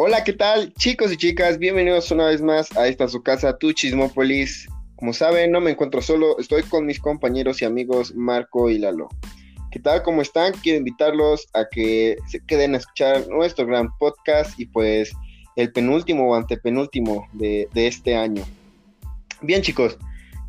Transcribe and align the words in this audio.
Hola, 0.00 0.22
¿qué 0.22 0.32
tal, 0.32 0.72
chicos 0.74 1.12
y 1.12 1.16
chicas? 1.16 1.58
Bienvenidos 1.58 2.12
una 2.12 2.26
vez 2.26 2.40
más 2.40 2.70
a 2.76 2.86
esta 2.86 3.08
su 3.08 3.20
casa, 3.20 3.58
tu 3.58 3.72
Chismópolis. 3.72 4.68
Como 4.94 5.12
saben, 5.12 5.50
no 5.50 5.60
me 5.60 5.72
encuentro 5.72 6.00
solo, 6.00 6.38
estoy 6.38 6.62
con 6.62 6.86
mis 6.86 7.00
compañeros 7.00 7.60
y 7.60 7.64
amigos 7.64 8.14
Marco 8.14 8.70
y 8.70 8.78
Lalo. 8.78 9.08
¿Qué 9.72 9.80
tal? 9.80 10.04
¿Cómo 10.04 10.22
están? 10.22 10.52
Quiero 10.62 10.78
invitarlos 10.78 11.48
a 11.52 11.64
que 11.68 12.16
se 12.28 12.38
queden 12.46 12.76
a 12.76 12.78
escuchar 12.78 13.26
nuestro 13.26 13.66
gran 13.66 13.88
podcast 13.98 14.56
y 14.60 14.66
pues 14.66 15.10
el 15.56 15.72
penúltimo 15.72 16.30
o 16.30 16.36
antepenúltimo 16.36 17.26
de, 17.32 17.68
este 17.74 18.14
año. 18.14 18.44
Bien, 19.42 19.62
chicos, 19.62 19.98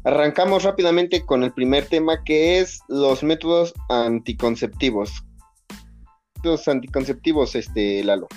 arrancamos 0.04 0.62
rápidamente 0.62 1.26
con 1.26 1.42
el 1.42 1.52
primer 1.54 1.88
tema 1.88 2.24
que 2.24 2.60
es 2.60 2.82
los 2.88 3.24
métodos 3.24 3.74
anticonceptivos. 3.90 5.24
Los 6.44 6.68
anticonceptivos, 6.68 7.56
este, 7.56 8.04
Lalo. 8.04 8.28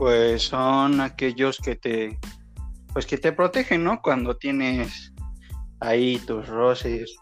Pues 0.00 0.44
son 0.44 1.02
aquellos 1.02 1.58
que 1.58 1.76
te, 1.76 2.18
pues 2.94 3.04
que 3.04 3.18
te 3.18 3.32
protegen, 3.32 3.84
¿no? 3.84 4.00
Cuando 4.00 4.34
tienes 4.34 5.12
ahí 5.78 6.16
tus 6.26 6.48
roces, 6.48 7.18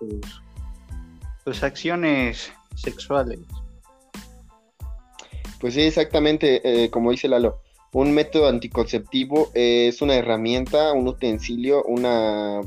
tus, 1.44 1.64
acciones 1.64 2.52
sexuales. 2.76 3.40
Pues 5.58 5.74
sí, 5.74 5.80
exactamente, 5.80 6.84
eh, 6.84 6.88
como 6.88 7.10
dice 7.10 7.26
Lalo. 7.26 7.62
Un 7.92 8.12
método 8.12 8.46
anticonceptivo 8.46 9.50
es 9.54 10.00
una 10.00 10.14
herramienta, 10.14 10.92
un 10.92 11.08
utensilio, 11.08 11.82
una 11.82 12.60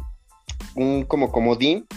un 0.76 1.05
como 1.05 1.32
comodín 1.32 1.88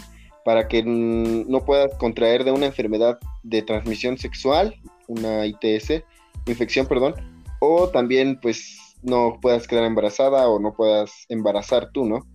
para 0.45 0.69
que 0.69 0.83
no 0.83 1.65
puedas 1.65 1.93
contraer 1.95 2.45
de 2.45 2.51
una 2.53 2.67
enfermedad 2.67 3.19
de 3.43 3.61
transmisión 3.61 4.17
sexual, 4.17 4.73
una 5.07 5.45
ITS, 5.45 6.01
infección, 6.45 6.85
perdón, 6.85 7.34
o 7.65 7.89
también 7.89 8.39
pues 8.41 8.77
no 9.01 9.39
puedas 9.41 9.67
quedar 9.67 9.85
embarazada 9.85 10.47
o 10.47 10.59
no 10.59 10.73
puedas 10.73 11.11
embarazar 11.29 11.91
tú, 11.91 12.05
¿no? 12.05 12.25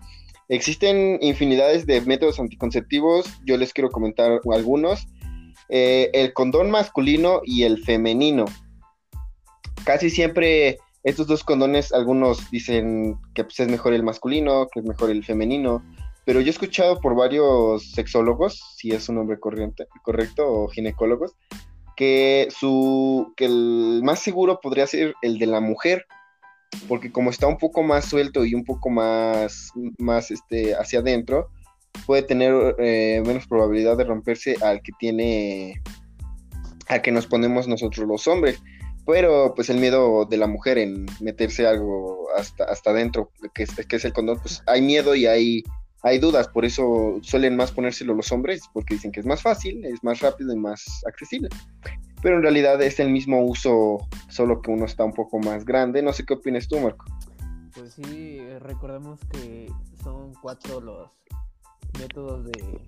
Existen 0.48 1.18
infinidades 1.20 1.86
de 1.86 2.00
métodos 2.00 2.40
anticonceptivos, 2.40 3.26
yo 3.44 3.56
les 3.56 3.72
quiero 3.72 3.90
comentar 3.90 4.40
algunos. 4.52 5.06
Eh, 5.68 6.10
el 6.12 6.32
condón 6.32 6.70
masculino 6.70 7.40
y 7.44 7.62
el 7.62 7.78
femenino. 7.84 8.46
Casi 9.84 10.10
siempre 10.10 10.78
estos 11.04 11.26
dos 11.26 11.44
condones, 11.44 11.92
algunos 11.92 12.50
dicen 12.50 13.16
que 13.34 13.44
pues, 13.44 13.60
es 13.60 13.68
mejor 13.68 13.94
el 13.94 14.02
masculino, 14.02 14.66
que 14.72 14.80
es 14.80 14.86
mejor 14.86 15.10
el 15.10 15.24
femenino, 15.24 15.82
pero 16.26 16.40
yo 16.40 16.48
he 16.48 16.50
escuchado 16.50 17.00
por 17.00 17.14
varios 17.14 17.92
sexólogos, 17.92 18.60
si 18.76 18.90
es 18.90 19.08
un 19.08 19.16
nombre 19.16 19.40
corriente, 19.40 19.86
correcto, 20.02 20.46
o 20.46 20.68
ginecólogos, 20.68 21.34
que, 22.00 22.48
su, 22.50 23.34
que 23.36 23.44
el 23.44 24.00
más 24.02 24.20
seguro 24.20 24.58
podría 24.62 24.86
ser 24.86 25.14
el 25.20 25.38
de 25.38 25.44
la 25.44 25.60
mujer, 25.60 26.06
porque 26.88 27.12
como 27.12 27.28
está 27.28 27.46
un 27.46 27.58
poco 27.58 27.82
más 27.82 28.06
suelto 28.06 28.46
y 28.46 28.54
un 28.54 28.64
poco 28.64 28.88
más, 28.88 29.70
más 29.98 30.30
este, 30.30 30.74
hacia 30.74 31.00
adentro, 31.00 31.50
puede 32.06 32.22
tener 32.22 32.74
eh, 32.78 33.22
menos 33.26 33.46
probabilidad 33.46 33.98
de 33.98 34.04
romperse 34.04 34.56
al 34.62 34.80
que 34.80 34.92
tiene, 34.98 35.82
al 36.88 37.02
que 37.02 37.12
nos 37.12 37.26
ponemos 37.26 37.68
nosotros 37.68 38.08
los 38.08 38.26
hombres. 38.26 38.62
Pero 39.04 39.52
pues 39.54 39.68
el 39.68 39.76
miedo 39.76 40.24
de 40.24 40.38
la 40.38 40.46
mujer 40.46 40.78
en 40.78 41.04
meterse 41.20 41.66
algo 41.66 42.28
hasta, 42.34 42.64
hasta 42.64 42.92
adentro, 42.92 43.30
que 43.54 43.64
es, 43.64 43.74
que 43.74 43.96
es 43.96 44.04
el 44.06 44.14
condón, 44.14 44.38
pues 44.40 44.62
hay 44.66 44.80
miedo 44.80 45.14
y 45.14 45.26
hay 45.26 45.64
hay 46.02 46.18
dudas, 46.18 46.48
por 46.48 46.64
eso 46.64 47.18
suelen 47.22 47.56
más 47.56 47.72
ponérselo 47.72 48.14
los 48.14 48.32
hombres, 48.32 48.62
porque 48.72 48.94
dicen 48.94 49.12
que 49.12 49.20
es 49.20 49.26
más 49.26 49.42
fácil, 49.42 49.84
es 49.84 50.02
más 50.02 50.20
rápido 50.20 50.52
y 50.52 50.56
más 50.56 51.02
accesible. 51.06 51.48
Pero 52.22 52.36
en 52.36 52.42
realidad 52.42 52.80
es 52.82 53.00
el 53.00 53.10
mismo 53.10 53.42
uso, 53.42 53.98
solo 54.28 54.62
que 54.62 54.70
uno 54.70 54.86
está 54.86 55.04
un 55.04 55.12
poco 55.12 55.38
más 55.38 55.64
grande. 55.64 56.02
No 56.02 56.12
sé 56.12 56.24
qué 56.24 56.34
opinas 56.34 56.68
tú, 56.68 56.78
Marco. 56.78 57.04
Pues 57.74 57.94
sí, 57.94 58.38
recordemos 58.60 59.20
que 59.30 59.70
son 60.02 60.34
cuatro 60.42 60.80
los 60.80 61.10
métodos 61.98 62.44
de, 62.44 62.80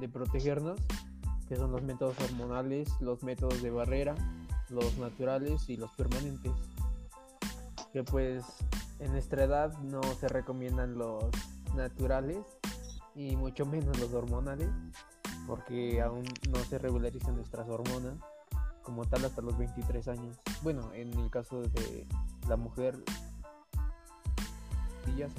de 0.00 0.08
protegernos, 0.08 0.80
que 1.48 1.56
son 1.56 1.72
los 1.72 1.82
métodos 1.82 2.16
hormonales, 2.20 2.88
los 3.00 3.22
métodos 3.22 3.62
de 3.62 3.70
barrera, 3.70 4.14
los 4.70 4.98
naturales 4.98 5.68
y 5.68 5.76
los 5.76 5.90
permanentes. 5.92 6.52
Que 7.92 8.02
pues 8.02 8.44
en 8.98 9.12
nuestra 9.12 9.44
edad 9.44 9.76
no 9.78 10.02
se 10.02 10.28
recomiendan 10.28 10.96
los 10.96 11.30
naturales 11.74 12.44
y 13.14 13.36
mucho 13.36 13.66
menos 13.66 13.98
los 14.00 14.12
hormonales, 14.12 14.68
porque 15.46 16.00
aún 16.00 16.24
no 16.50 16.58
se 16.60 16.78
regularizan 16.78 17.36
nuestras 17.36 17.68
hormonas 17.68 18.18
como 18.82 19.04
tal 19.04 19.24
hasta 19.24 19.42
los 19.42 19.56
23 19.56 20.08
años. 20.08 20.36
Bueno, 20.62 20.92
en 20.92 21.12
el 21.18 21.30
caso 21.30 21.62
de 21.62 22.06
la 22.48 22.56
mujer, 22.56 23.02
pastillas, 25.04 25.32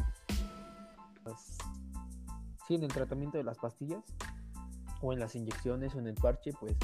sí, 2.68 2.76
en 2.76 2.84
el 2.84 2.94
tratamiento 2.94 3.38
de 3.38 3.44
las 3.44 3.58
pastillas 3.58 4.04
o 5.02 5.14
en 5.14 5.20
las 5.20 5.36
inyecciones 5.36 5.96
o 5.96 6.00
en 6.00 6.08
el 6.08 6.16
parche, 6.16 6.52
pues 6.60 6.76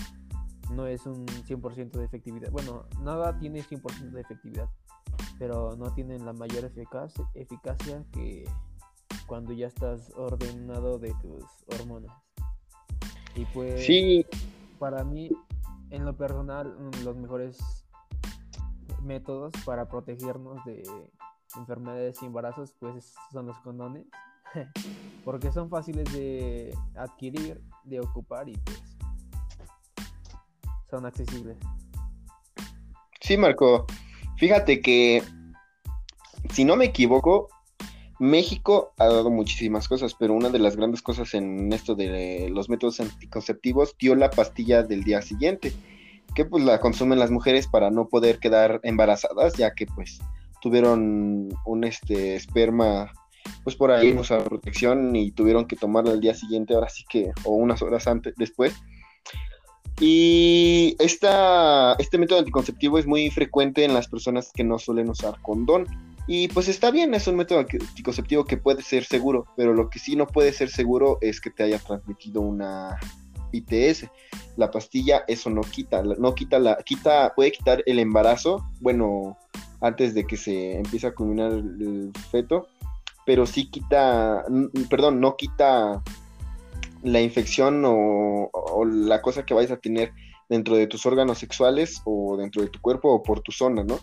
no 0.71 0.87
es 0.87 1.05
un 1.05 1.25
100% 1.25 1.91
de 1.91 2.05
efectividad. 2.05 2.51
Bueno, 2.51 2.85
nada 3.01 3.37
tiene 3.37 3.63
100% 3.63 4.11
de 4.11 4.21
efectividad, 4.21 4.69
pero 5.37 5.75
no 5.75 5.93
tienen 5.93 6.25
la 6.25 6.33
mayor 6.33 6.65
eficacia 6.65 8.05
que 8.11 8.47
cuando 9.31 9.53
ya 9.53 9.67
estás 9.67 10.11
ordenado 10.17 10.99
de 10.99 11.13
tus 11.21 11.45
hormonas. 11.67 12.11
Y 13.33 13.45
pues 13.45 13.85
sí. 13.85 14.25
para 14.77 15.05
mí, 15.05 15.31
en 15.89 16.03
lo 16.03 16.17
personal, 16.17 16.75
los 17.05 17.15
mejores 17.15 17.57
métodos 19.01 19.53
para 19.63 19.87
protegernos 19.87 20.61
de 20.65 20.83
enfermedades 21.55 22.21
y 22.21 22.25
embarazos, 22.25 22.75
pues 22.77 23.13
son 23.31 23.45
los 23.45 23.57
condones. 23.59 24.05
Porque 25.23 25.49
son 25.53 25.69
fáciles 25.69 26.11
de 26.11 26.77
adquirir, 26.95 27.63
de 27.85 28.01
ocupar 28.01 28.49
y 28.49 28.57
pues 28.57 28.83
son 30.89 31.05
accesibles. 31.05 31.57
Sí, 33.21 33.37
Marco. 33.37 33.85
Fíjate 34.35 34.81
que, 34.81 35.23
si 36.49 36.65
no 36.65 36.75
me 36.75 36.83
equivoco, 36.83 37.47
México 38.21 38.93
ha 38.99 39.07
dado 39.07 39.31
muchísimas 39.31 39.87
cosas, 39.87 40.13
pero 40.13 40.35
una 40.35 40.49
de 40.49 40.59
las 40.59 40.75
grandes 40.75 41.01
cosas 41.01 41.33
en 41.33 41.73
esto 41.73 41.95
de 41.95 42.51
los 42.53 42.69
métodos 42.69 42.99
anticonceptivos 42.99 43.95
dio 43.97 44.13
la 44.13 44.29
pastilla 44.29 44.83
del 44.83 45.03
día 45.03 45.23
siguiente, 45.23 45.73
que 46.35 46.45
pues 46.45 46.63
la 46.63 46.79
consumen 46.79 47.17
las 47.17 47.31
mujeres 47.31 47.65
para 47.65 47.89
no 47.89 48.09
poder 48.09 48.37
quedar 48.37 48.79
embarazadas, 48.83 49.53
ya 49.53 49.73
que 49.73 49.87
pues 49.87 50.19
tuvieron 50.61 51.49
un 51.65 51.83
este 51.83 52.35
esperma 52.35 53.11
pues 53.63 53.75
por 53.75 53.89
ahí 53.89 54.13
usa 54.13 54.43
protección 54.43 55.15
y 55.15 55.31
tuvieron 55.31 55.65
que 55.65 55.75
tomarla 55.75 56.11
al 56.11 56.21
día 56.21 56.35
siguiente, 56.35 56.75
ahora 56.75 56.89
sí 56.89 57.03
que, 57.09 57.31
o 57.43 57.55
unas 57.55 57.81
horas 57.81 58.05
antes, 58.05 58.35
después. 58.37 58.75
Y 59.99 60.95
esta, 60.99 61.95
este 61.97 62.19
método 62.19 62.37
anticonceptivo 62.37 62.99
es 62.99 63.07
muy 63.07 63.31
frecuente 63.31 63.83
en 63.83 63.95
las 63.95 64.07
personas 64.07 64.51
que 64.53 64.63
no 64.63 64.77
suelen 64.77 65.09
usar 65.09 65.41
condón 65.41 65.87
y 66.33 66.47
pues 66.47 66.69
está 66.69 66.91
bien, 66.91 67.13
es 67.13 67.27
un 67.27 67.35
método 67.35 67.59
anticonceptivo 67.59 68.45
que 68.45 68.55
puede 68.55 68.81
ser 68.83 69.03
seguro, 69.03 69.47
pero 69.57 69.73
lo 69.73 69.89
que 69.89 69.99
sí 69.99 70.15
no 70.15 70.27
puede 70.27 70.53
ser 70.53 70.69
seguro 70.69 71.17
es 71.19 71.41
que 71.41 71.49
te 71.49 71.63
haya 71.63 71.77
transmitido 71.77 72.39
una 72.39 72.97
ITS. 73.51 74.09
La 74.55 74.71
pastilla 74.71 75.25
eso 75.27 75.49
no 75.49 75.59
quita, 75.59 76.01
no 76.01 76.33
quita 76.33 76.57
la, 76.57 76.77
quita, 76.85 77.33
puede 77.35 77.51
quitar 77.51 77.83
el 77.85 77.99
embarazo, 77.99 78.65
bueno, 78.79 79.37
antes 79.81 80.13
de 80.13 80.25
que 80.25 80.37
se 80.37 80.77
empiece 80.77 81.07
a 81.07 81.13
culminar 81.13 81.51
el 81.51 82.13
feto, 82.31 82.65
pero 83.25 83.45
sí 83.45 83.69
quita, 83.69 84.45
perdón, 84.89 85.19
no 85.19 85.35
quita 85.35 86.01
la 87.03 87.19
infección 87.19 87.83
o, 87.83 88.49
o, 88.53 88.85
la 88.85 89.21
cosa 89.21 89.45
que 89.45 89.53
vayas 89.53 89.71
a 89.71 89.81
tener 89.81 90.13
dentro 90.47 90.77
de 90.77 90.87
tus 90.87 91.05
órganos 91.05 91.39
sexuales 91.39 92.01
o 92.05 92.37
dentro 92.37 92.61
de 92.61 92.69
tu 92.69 92.79
cuerpo 92.79 93.11
o 93.11 93.21
por 93.21 93.41
tu 93.41 93.51
zona, 93.51 93.83
¿no? 93.83 93.99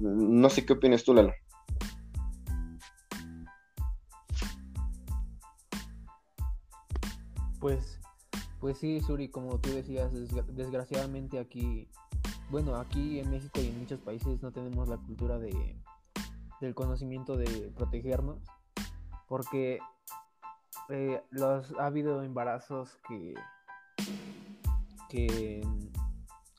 No 0.00 0.50
sé 0.50 0.66
qué 0.66 0.72
opinas 0.72 1.04
tú, 1.04 1.14
Lalo. 1.14 1.32
Pues, 7.62 8.00
pues 8.58 8.78
sí, 8.78 9.00
Suri, 9.00 9.28
como 9.28 9.60
tú 9.60 9.70
decías, 9.70 10.12
desgraciadamente 10.48 11.38
aquí, 11.38 11.88
bueno, 12.50 12.74
aquí 12.74 13.20
en 13.20 13.30
México 13.30 13.60
y 13.60 13.68
en 13.68 13.78
muchos 13.78 14.00
países 14.00 14.42
no 14.42 14.50
tenemos 14.50 14.88
la 14.88 14.96
cultura 14.96 15.38
de, 15.38 15.80
del 16.60 16.74
conocimiento 16.74 17.36
de 17.36 17.72
protegernos, 17.76 18.40
porque 19.28 19.78
eh, 20.88 21.22
los, 21.30 21.72
ha 21.78 21.86
habido 21.86 22.24
embarazos 22.24 22.98
que, 23.06 23.34
que, 25.08 25.64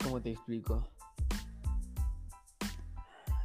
¿cómo 0.01 0.21
te 0.21 0.31
explico? 0.31 0.87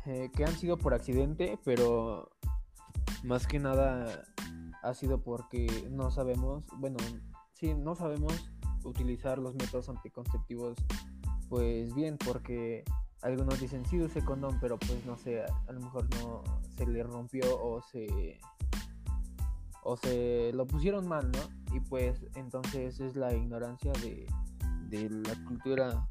Eh, 0.06 0.30
que 0.34 0.44
han 0.44 0.56
sido 0.56 0.78
por 0.78 0.94
accidente, 0.94 1.58
pero 1.64 2.30
más 3.24 3.46
que 3.46 3.58
nada 3.58 4.24
ha 4.82 4.94
sido 4.94 5.20
porque 5.22 5.66
no 5.90 6.10
sabemos, 6.10 6.64
bueno, 6.78 6.98
sí, 7.52 7.74
no 7.74 7.94
sabemos 7.94 8.50
utilizar 8.84 9.38
los 9.38 9.54
métodos 9.54 9.88
anticonceptivos 9.88 10.78
pues 11.48 11.94
bien, 11.94 12.16
porque 12.18 12.84
algunos 13.22 13.60
dicen 13.60 13.84
sí 13.86 14.00
use 14.00 14.24
condón, 14.24 14.58
pero 14.60 14.78
pues 14.78 15.04
no 15.04 15.16
sé, 15.16 15.42
a 15.42 15.72
lo 15.72 15.80
mejor 15.80 16.08
no 16.20 16.42
se 16.76 16.86
le 16.86 17.02
rompió 17.02 17.42
o 17.60 17.82
se 17.82 18.38
o 19.82 19.96
se 19.96 20.52
lo 20.52 20.66
pusieron 20.66 21.08
mal, 21.08 21.30
¿no? 21.30 21.74
Y 21.74 21.80
pues 21.80 22.26
entonces 22.34 23.00
es 23.00 23.16
la 23.16 23.32
ignorancia 23.34 23.92
de, 23.92 24.26
de 24.88 25.08
la 25.08 25.34
cultura 25.46 26.08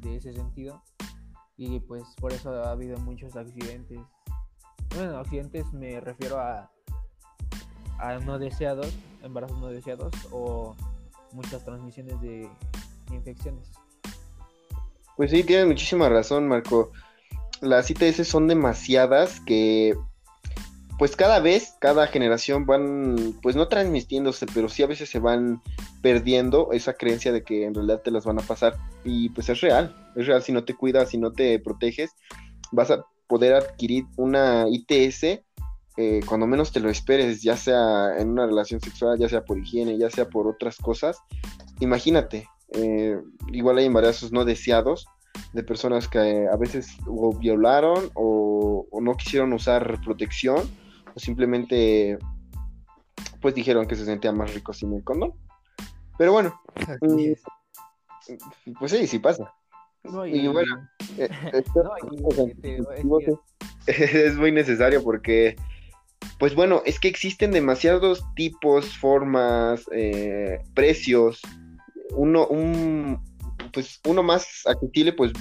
de 0.00 0.16
ese 0.16 0.32
sentido 0.32 0.82
y 1.66 1.80
pues 1.80 2.02
por 2.20 2.32
eso 2.32 2.50
ha 2.50 2.70
habido 2.72 2.98
muchos 2.98 3.36
accidentes. 3.36 4.00
Bueno, 4.94 5.18
accidentes 5.18 5.72
me 5.72 6.00
refiero 6.00 6.38
a 6.38 6.70
a 8.02 8.18
no 8.18 8.38
deseados, 8.38 8.92
embarazos 9.22 9.58
no 9.58 9.68
deseados 9.68 10.12
o 10.32 10.74
muchas 11.32 11.64
transmisiones 11.64 12.20
de 12.20 12.48
infecciones. 13.12 13.70
Pues 15.16 15.30
sí, 15.30 15.44
tienes 15.44 15.66
muchísima 15.66 16.08
razón, 16.08 16.48
Marco. 16.48 16.90
Las 17.60 17.90
ITS 17.90 18.26
son 18.26 18.48
demasiadas 18.48 19.40
que, 19.40 19.94
pues 21.02 21.16
cada 21.16 21.40
vez, 21.40 21.74
cada 21.80 22.06
generación 22.06 22.64
van, 22.64 23.34
pues 23.42 23.56
no 23.56 23.66
transmitiéndose, 23.66 24.46
pero 24.54 24.68
sí 24.68 24.84
a 24.84 24.86
veces 24.86 25.10
se 25.10 25.18
van 25.18 25.60
perdiendo 26.00 26.68
esa 26.70 26.92
creencia 26.92 27.32
de 27.32 27.42
que 27.42 27.64
en 27.64 27.74
realidad 27.74 28.02
te 28.02 28.12
las 28.12 28.24
van 28.24 28.38
a 28.38 28.42
pasar. 28.42 28.76
Y 29.02 29.28
pues 29.30 29.48
es 29.48 29.60
real, 29.62 29.96
es 30.14 30.28
real, 30.28 30.44
si 30.44 30.52
no 30.52 30.62
te 30.62 30.74
cuidas, 30.74 31.10
si 31.10 31.18
no 31.18 31.32
te 31.32 31.58
proteges, 31.58 32.12
vas 32.70 32.92
a 32.92 33.04
poder 33.26 33.54
adquirir 33.54 34.04
una 34.16 34.66
ITS 34.68 35.24
eh, 35.96 36.20
cuando 36.24 36.46
menos 36.46 36.70
te 36.70 36.78
lo 36.78 36.88
esperes, 36.88 37.42
ya 37.42 37.56
sea 37.56 38.16
en 38.16 38.28
una 38.30 38.46
relación 38.46 38.80
sexual, 38.80 39.18
ya 39.18 39.28
sea 39.28 39.44
por 39.44 39.58
higiene, 39.58 39.98
ya 39.98 40.08
sea 40.08 40.28
por 40.28 40.46
otras 40.46 40.76
cosas. 40.76 41.18
Imagínate, 41.80 42.46
eh, 42.74 43.18
igual 43.50 43.78
hay 43.78 43.86
embarazos 43.86 44.30
no 44.30 44.44
deseados 44.44 45.08
de 45.52 45.64
personas 45.64 46.06
que 46.06 46.46
a 46.46 46.56
veces 46.56 46.96
o 47.08 47.36
violaron 47.36 48.08
o, 48.14 48.86
no 49.00 49.16
quisieron 49.16 49.52
usar 49.52 50.00
protección 50.04 50.70
simplemente 51.16 52.18
pues 53.40 53.54
dijeron 53.54 53.86
que 53.86 53.96
se 53.96 54.04
sentía 54.04 54.32
más 54.32 54.54
rico 54.54 54.72
sin 54.72 54.94
el 54.94 55.04
condón. 55.04 55.34
Pero 56.16 56.32
bueno, 56.32 56.60
mm, 57.00 57.32
pues 58.78 58.92
sí, 58.92 59.06
sí 59.06 59.18
pasa. 59.18 59.52
y, 60.26 60.46
bueno, 60.48 60.88
es 63.86 64.36
muy 64.36 64.52
necesario 64.52 65.02
porque 65.02 65.56
pues 66.38 66.54
bueno, 66.54 66.82
es 66.84 66.98
que 66.98 67.08
existen 67.08 67.50
demasiados 67.52 68.24
tipos, 68.34 68.96
formas, 68.98 69.84
eh, 69.92 70.60
precios. 70.74 71.40
Uno, 72.14 72.46
un, 72.46 73.22
pues 73.72 74.00
uno 74.06 74.22
más 74.22 74.46
accesible, 74.66 75.12
pues 75.12 75.32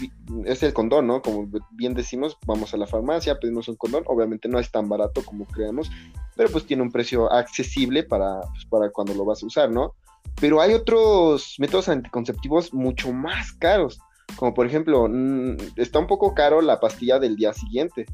es 0.45 0.63
el 0.63 0.73
condón, 0.73 1.07
¿no? 1.07 1.21
Como 1.21 1.49
bien 1.71 1.93
decimos, 1.93 2.37
vamos 2.45 2.73
a 2.73 2.77
la 2.77 2.87
farmacia, 2.87 3.39
pedimos 3.39 3.67
un 3.67 3.75
condón. 3.75 4.03
Obviamente 4.07 4.47
no 4.47 4.59
es 4.59 4.71
tan 4.71 4.87
barato 4.87 5.23
como 5.23 5.45
creemos, 5.45 5.89
pero 6.35 6.49
pues 6.49 6.65
tiene 6.65 6.83
un 6.83 6.91
precio 6.91 7.31
accesible 7.31 8.03
para, 8.03 8.41
pues, 8.41 8.65
para 8.65 8.89
cuando 8.89 9.13
lo 9.13 9.25
vas 9.25 9.43
a 9.43 9.45
usar, 9.45 9.71
¿no? 9.71 9.95
Pero 10.39 10.61
hay 10.61 10.73
otros 10.73 11.55
métodos 11.59 11.89
anticonceptivos 11.89 12.73
mucho 12.73 13.11
más 13.11 13.51
caros, 13.53 13.99
como 14.35 14.53
por 14.53 14.65
ejemplo, 14.65 15.07
mm, 15.09 15.57
está 15.75 15.99
un 15.99 16.07
poco 16.07 16.33
caro 16.33 16.61
la 16.61 16.79
pastilla 16.79 17.19
del 17.19 17.35
día 17.35 17.53
siguiente. 17.53 18.05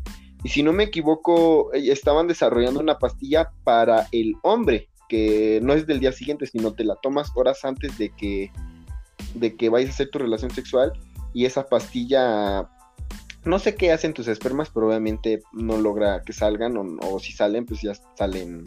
Y 0.44 0.50
si 0.50 0.64
no 0.64 0.74
me 0.74 0.84
equivoco, 0.84 1.74
eh, 1.74 1.92
estaban 1.92 2.28
desarrollando 2.28 2.80
una 2.80 3.00
pastilla 3.00 3.52
para 3.64 4.08
el 4.12 4.36
hombre, 4.44 4.90
que 5.10 5.60
no 5.64 5.74
es 5.74 5.88
del 5.88 6.00
día 6.00 6.12
siguiente, 6.12 6.46
sino 6.48 6.74
te 6.74 6.84
la 6.84 6.96
tomas 6.96 7.32
horas 7.36 7.64
antes 7.64 7.98
de 7.98 8.10
que, 8.10 8.52
de 9.34 9.56
que 9.56 9.70
vayas 9.70 9.90
a 9.90 9.94
hacer 9.94 10.10
tu 10.10 10.20
relación 10.20 10.52
sexual. 10.52 10.94
Y 11.34 11.46
esa 11.46 11.68
pastilla, 11.68 12.70
no 13.46 13.60
sé 13.60 13.76
qué 13.76 13.92
hacen 13.92 14.14
tus 14.14 14.28
espermas, 14.28 14.70
pero 14.74 14.88
obviamente 14.88 15.42
no 15.54 15.78
logra 15.78 16.22
que 16.24 16.34
salgan, 16.34 16.76
o, 16.78 17.20
si 17.20 17.32
salen, 17.34 17.66
pues 17.66 17.82
ya 17.82 17.94
salen 18.16 18.66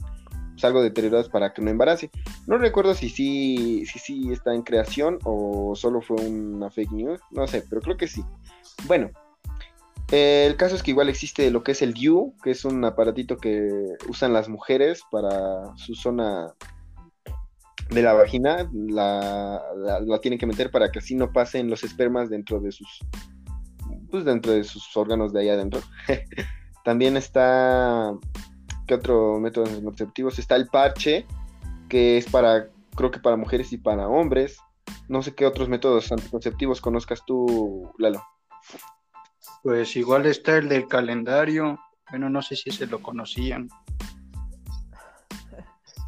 pues, 0.52 0.64
algo 0.64 0.82
deteriorados 0.82 1.28
para 1.28 1.52
que 1.52 1.62
no 1.62 1.70
embarace. 1.70 2.10
No 2.46 2.58
recuerdo 2.58 2.94
si 2.94 3.08
sí, 3.08 3.84
si 3.86 3.98
sí 3.98 4.32
está 4.32 4.54
en 4.54 4.62
creación 4.62 5.18
o 5.24 5.74
solo 5.74 6.00
fue 6.00 6.16
una 6.16 6.70
fake 6.70 6.92
news, 6.92 7.20
no 7.30 7.46
sé, 7.46 7.64
pero 7.68 7.80
creo 7.80 7.96
que 7.96 8.08
sí. 8.08 8.22
Bueno, 8.86 9.10
el 10.10 10.56
caso 10.56 10.74
es 10.74 10.82
que 10.82 10.90
igual 10.90 11.08
existe 11.08 11.50
lo 11.50 11.62
que 11.62 11.72
es 11.72 11.82
el 11.82 11.94
DIU, 11.94 12.34
que 12.42 12.50
es 12.50 12.64
un 12.64 12.84
aparatito 12.84 13.36
que 13.36 13.68
usan 14.08 14.32
las 14.32 14.48
mujeres 14.48 15.02
para 15.10 15.76
su 15.76 15.94
zona 15.94 16.52
de 17.90 18.02
la 18.02 18.12
vagina, 18.12 18.68
la, 18.72 19.60
tienen 20.22 20.38
que 20.38 20.46
meter 20.46 20.70
para 20.70 20.90
que 20.90 21.00
así 21.00 21.14
no 21.14 21.32
pasen 21.32 21.68
los 21.68 21.82
espermas 21.82 22.30
dentro 22.30 22.60
de 22.60 22.70
sus, 22.72 23.00
pues 24.10 24.24
dentro 24.24 24.52
de 24.52 24.64
sus 24.64 24.96
órganos 24.96 25.32
de 25.32 25.40
ahí 25.40 25.48
adentro. 25.48 25.80
También 26.84 27.16
está, 27.16 28.14
¿qué 28.86 28.94
otro 28.94 29.38
método 29.40 29.66
anticonceptivos? 29.66 30.38
Está 30.38 30.56
el 30.56 30.68
parche, 30.68 31.26
que 31.88 32.16
es 32.16 32.26
para, 32.30 32.68
creo 32.94 33.10
que 33.10 33.20
para 33.20 33.36
mujeres 33.36 33.72
y 33.72 33.78
para 33.78 34.08
hombres. 34.08 34.58
No 35.08 35.22
sé 35.22 35.34
qué 35.34 35.44
otros 35.44 35.68
métodos 35.68 36.10
anticonceptivos 36.12 36.80
conozcas 36.80 37.22
tú, 37.26 37.90
Lalo. 37.98 38.22
Pues 39.62 39.96
igual 39.96 40.26
está 40.26 40.56
el 40.56 40.68
del 40.68 40.86
calendario. 40.86 41.78
Bueno, 42.10 42.30
no 42.30 42.40
sé 42.42 42.56
si 42.56 42.70
se 42.70 42.86
lo 42.86 43.02
conocían. 43.02 43.68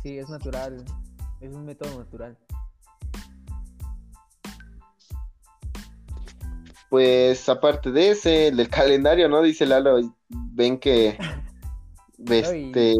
Sí, 0.02 0.18
es 0.18 0.28
natural. 0.28 0.84
Es 1.42 1.52
un 1.52 1.64
método 1.64 1.98
natural. 1.98 2.38
Pues 6.88 7.48
aparte 7.48 7.90
de 7.90 8.10
ese, 8.10 8.48
el 8.48 8.56
del 8.58 8.68
calendario, 8.68 9.28
¿no? 9.28 9.42
Dice 9.42 9.66
Lalo, 9.66 9.98
ven 10.28 10.78
que 10.78 11.18
este, 12.30 12.94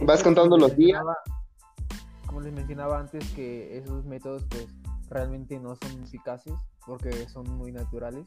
vas 0.00 0.24
contando 0.24 0.58
los 0.58 0.74
días. 0.76 1.00
Como 2.26 2.40
les 2.40 2.52
mencionaba 2.52 2.98
antes, 2.98 3.24
que 3.30 3.78
esos 3.78 4.04
métodos 4.04 4.44
pues 4.50 4.66
realmente 5.08 5.60
no 5.60 5.76
son 5.76 6.02
eficaces 6.02 6.54
porque 6.84 7.12
son 7.28 7.48
muy 7.56 7.70
naturales 7.70 8.26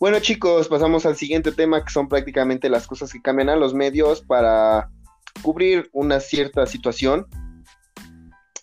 Bueno 0.00 0.18
chicos, 0.18 0.68
pasamos 0.68 1.04
al 1.04 1.16
siguiente 1.16 1.52
tema 1.52 1.84
que 1.84 1.92
son 1.92 2.08
prácticamente 2.08 2.70
las 2.70 2.86
cosas 2.86 3.12
que 3.12 3.20
cambian 3.20 3.50
a 3.50 3.56
los 3.56 3.74
medios 3.74 4.22
para 4.22 4.90
cubrir 5.42 5.90
una 5.92 6.20
cierta 6.20 6.64
situación. 6.64 7.26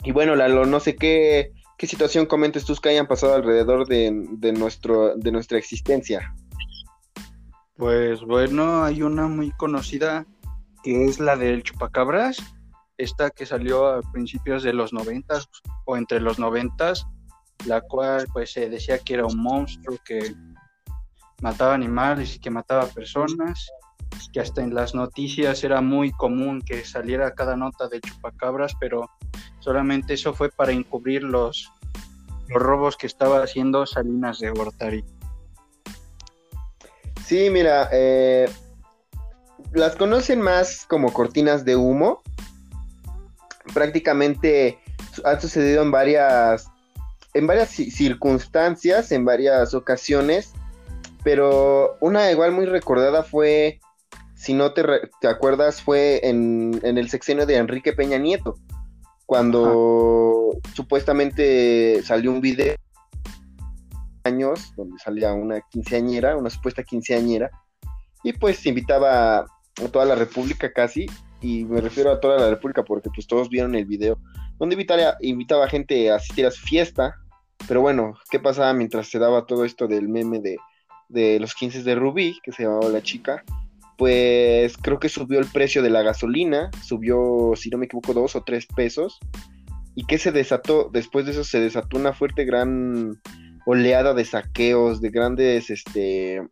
Y 0.03 0.11
bueno, 0.13 0.35
Lalo, 0.35 0.65
no 0.65 0.79
sé 0.79 0.95
qué, 0.95 1.51
qué 1.77 1.85
situación 1.85 2.25
comentes 2.25 2.65
tú 2.65 2.73
que 2.77 2.89
hayan 2.89 3.05
pasado 3.05 3.35
alrededor 3.35 3.87
de, 3.87 4.11
nuestro, 4.51 5.15
de 5.15 5.31
nuestra 5.31 5.59
existencia. 5.59 6.33
Pues 7.75 8.21
bueno, 8.21 8.83
hay 8.83 9.03
una 9.03 9.27
muy 9.27 9.51
conocida 9.51 10.25
que 10.83 11.05
es 11.05 11.19
la 11.19 11.35
del 11.35 11.61
chupacabras, 11.61 12.37
esta 12.97 13.29
que 13.29 13.45
salió 13.45 13.85
a 13.85 14.01
principios 14.11 14.63
de 14.63 14.73
los 14.73 14.91
noventas 14.91 15.47
o 15.85 15.97
entre 15.97 16.19
los 16.19 16.39
noventas, 16.39 17.05
la 17.67 17.81
cual 17.81 18.25
pues 18.33 18.53
se 18.53 18.69
decía 18.69 18.97
que 18.97 19.13
era 19.13 19.27
un 19.27 19.37
monstruo 19.37 19.99
que 20.03 20.33
mataba 21.41 21.73
animales 21.73 22.35
y 22.35 22.39
que 22.39 22.49
mataba 22.49 22.85
personas, 22.87 23.69
que 24.33 24.39
hasta 24.39 24.61
en 24.61 24.73
las 24.73 24.95
noticias 24.95 25.63
era 25.63 25.81
muy 25.81 26.11
común 26.11 26.61
que 26.61 26.83
saliera 26.83 27.33
cada 27.33 27.55
nota 27.55 27.87
de 27.87 28.01
chupacabras, 28.01 28.73
pero 28.79 29.09
solamente 29.59 30.13
eso 30.13 30.33
fue 30.33 30.49
para 30.49 30.71
encubrir 30.71 31.23
los, 31.23 31.71
los 32.47 32.61
robos 32.61 32.97
que 32.97 33.07
estaba 33.07 33.43
haciendo 33.43 33.85
Salinas 33.85 34.39
de 34.39 34.49
Gortari. 34.49 35.05
Sí, 37.25 37.49
mira, 37.49 37.89
eh, 37.91 38.49
las 39.73 39.95
conocen 39.95 40.41
más 40.41 40.85
como 40.87 41.11
cortinas 41.11 41.65
de 41.65 41.75
humo. 41.75 42.21
Prácticamente 43.73 44.79
ha 45.25 45.39
sucedido 45.39 45.83
en 45.83 45.91
varias, 45.91 46.69
en 47.33 47.45
varias 47.45 47.69
circunstancias, 47.69 49.11
en 49.11 49.25
varias 49.25 49.73
ocasiones 49.73 50.53
pero 51.27 51.97
una 51.99 52.31
igual 52.31 52.53
muy 52.53 52.65
recordada 52.65 53.21
fue, 53.21 53.81
si 54.33 54.53
no 54.53 54.71
te, 54.71 54.81
te 55.19 55.27
acuerdas, 55.27 55.81
fue 55.81 56.21
en, 56.23 56.79
el 56.81 57.09
sexenio 57.09 57.45
de 57.45 57.57
Enrique 57.57 57.91
Peña 57.91 58.17
Nieto, 58.17 58.55
cuando 59.25 60.51
supuestamente 60.73 62.01
salió 62.03 62.31
un 62.31 62.39
video 62.39 62.77
años 64.23 64.73
donde 64.77 64.97
salía 64.99 65.33
una 65.33 65.59
quinceañera, 65.69 66.37
una 66.37 66.49
supuesta 66.49 66.81
quinceañera, 66.81 67.51
y 68.23 68.31
pues 68.31 68.65
invitaba 68.65 69.39
a 69.39 69.87
toda 69.91 70.05
la 70.05 70.15
República 70.15 70.71
casi, 70.71 71.07
y 71.41 71.65
me 71.65 71.81
refiero 71.81 72.09
a 72.09 72.21
toda 72.21 72.39
la 72.39 72.49
República 72.49 72.85
porque 72.85 73.09
pues 73.13 73.27
todos 73.27 73.49
vieron 73.49 73.75
el 73.75 73.83
video, 73.83 74.17
donde 74.59 74.75
invitaba, 74.75 75.17
invitaba 75.19 75.65
a 75.65 75.69
gente 75.69 76.09
a 76.09 76.15
asistir 76.15 76.45
a 76.45 76.51
su 76.51 76.65
fiesta, 76.65 77.15
pero 77.67 77.81
bueno, 77.81 78.13
¿qué 78.31 78.39
pasaba 78.39 78.71
mientras 78.71 79.09
se 79.09 79.19
daba 79.19 79.45
todo 79.45 79.65
esto 79.65 79.89
del 79.89 80.07
meme 80.07 80.39
de 80.39 80.55
de 81.09 81.39
los 81.39 81.55
15 81.55 81.83
de 81.83 81.95
Rubí, 81.95 82.39
que 82.43 82.51
se 82.51 82.63
llamaba 82.63 82.89
la 82.89 83.01
chica, 83.01 83.43
pues 83.97 84.77
creo 84.77 84.99
que 84.99 85.09
subió 85.09 85.39
el 85.39 85.47
precio 85.47 85.81
de 85.81 85.89
la 85.89 86.03
gasolina, 86.03 86.69
subió, 86.83 87.53
si 87.55 87.69
no 87.69 87.77
me 87.77 87.85
equivoco, 87.85 88.13
dos 88.13 88.35
o 88.35 88.43
tres 88.43 88.67
pesos. 88.67 89.19
¿Y 89.95 90.05
qué 90.05 90.19
se 90.19 90.31
desató? 90.31 90.89
Después 90.93 91.25
de 91.25 91.31
eso 91.31 91.43
se 91.43 91.59
desató 91.59 91.97
una 91.97 92.13
fuerte, 92.13 92.45
gran 92.45 93.19
oleada 93.65 94.13
de 94.13 94.23
saqueos, 94.23 95.01
de 95.01 95.09
grandes 95.09 95.71
este, 95.71 96.43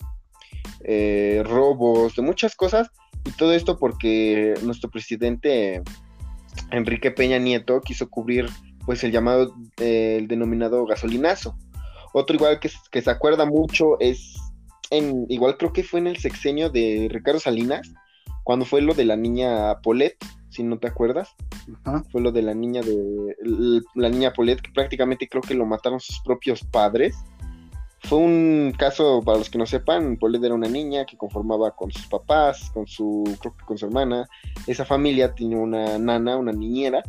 eh, 0.83 1.43
robos, 1.45 2.15
de 2.15 2.23
muchas 2.23 2.55
cosas. 2.55 2.89
Y 3.23 3.31
todo 3.31 3.53
esto 3.53 3.77
porque 3.77 4.55
nuestro 4.63 4.89
presidente 4.89 5.83
Enrique 6.71 7.11
Peña 7.11 7.37
Nieto 7.37 7.81
quiso 7.81 8.09
cubrir 8.09 8.49
pues 8.85 9.03
el 9.03 9.11
llamado, 9.11 9.55
eh, 9.77 10.17
el 10.19 10.27
denominado 10.27 10.83
gasolinazo. 10.85 11.55
Otro 12.13 12.35
igual 12.35 12.59
que, 12.59 12.71
que 12.89 13.01
se 13.01 13.11
acuerda 13.11 13.45
mucho 13.45 13.99
es 13.99 14.35
en, 14.89 15.25
igual 15.29 15.57
creo 15.57 15.73
que 15.73 15.83
fue 15.83 15.99
en 15.99 16.07
el 16.07 16.17
sexenio 16.17 16.69
de 16.69 17.07
Ricardo 17.11 17.39
Salinas, 17.39 17.91
cuando 18.43 18.65
fue 18.65 18.81
lo 18.81 18.93
de 18.93 19.05
la 19.05 19.15
niña 19.15 19.81
Polet, 19.81 20.17
si 20.49 20.63
no 20.63 20.77
te 20.77 20.87
acuerdas. 20.87 21.35
Fue 22.11 22.21
lo 22.21 22.31
de 22.31 22.43
la 22.43 22.53
niña 22.53 22.81
de 22.81 23.81
la 23.95 24.09
niña 24.09 24.33
Polet, 24.33 24.61
que 24.61 24.71
prácticamente 24.71 25.27
creo 25.27 25.41
que 25.41 25.55
lo 25.55 25.65
mataron 25.65 25.99
sus 25.99 26.21
propios 26.21 26.63
padres. 26.63 27.15
Fue 28.03 28.19
un 28.19 28.71
caso, 28.77 29.21
para 29.25 29.39
los 29.39 29.49
que 29.49 29.57
no 29.57 29.65
sepan, 29.65 30.17
Polet 30.17 30.43
era 30.43 30.53
una 30.53 30.69
niña 30.69 31.05
que 31.05 31.17
conformaba 31.17 31.75
con 31.75 31.91
sus 31.91 32.05
papás, 32.05 32.69
con 32.71 32.85
su, 32.85 33.23
creo 33.41 33.57
que 33.57 33.65
con 33.65 33.79
su 33.79 33.87
hermana. 33.87 34.27
Esa 34.67 34.85
familia 34.85 35.33
tenía 35.33 35.57
una 35.57 35.97
nana, 35.97 36.37
una 36.37 36.51
niñera. 36.51 37.01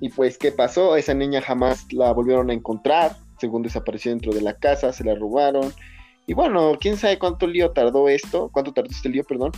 Y 0.00 0.08
pues, 0.10 0.38
¿qué 0.38 0.52
pasó? 0.52 0.96
Esa 0.96 1.14
niña 1.14 1.42
jamás 1.42 1.92
la 1.92 2.12
volvieron 2.12 2.50
a 2.50 2.52
encontrar, 2.52 3.16
según 3.40 3.62
desapareció 3.62 4.12
dentro 4.12 4.32
de 4.32 4.42
la 4.42 4.54
casa, 4.54 4.92
se 4.92 5.02
la 5.02 5.16
robaron 5.16 5.72
y 6.28 6.34
bueno, 6.34 6.76
quién 6.78 6.98
sabe 6.98 7.18
cuánto 7.18 7.46
lío 7.46 7.70
tardó 7.70 8.06
esto, 8.10 8.50
cuánto 8.52 8.74
tardó 8.74 8.90
este 8.90 9.08
lío, 9.08 9.24
perdón. 9.24 9.50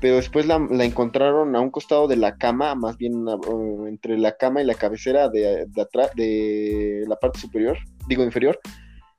Pero 0.00 0.16
después 0.16 0.44
la, 0.44 0.56
encontraron 0.56 1.54
a 1.54 1.60
un 1.60 1.70
costado 1.70 2.08
de 2.08 2.16
la 2.16 2.36
cama, 2.36 2.74
más 2.74 2.98
bien 2.98 3.28
uh, 3.28 3.86
entre 3.86 4.18
la 4.18 4.36
cama 4.36 4.60
y 4.60 4.64
la 4.64 4.74
cabecera 4.74 5.28
de, 5.28 5.66
de 5.66 5.82
atrás, 5.82 6.10
de 6.16 7.04
la 7.06 7.14
parte 7.14 7.38
superior, 7.38 7.78
digo 8.08 8.24
inferior. 8.24 8.58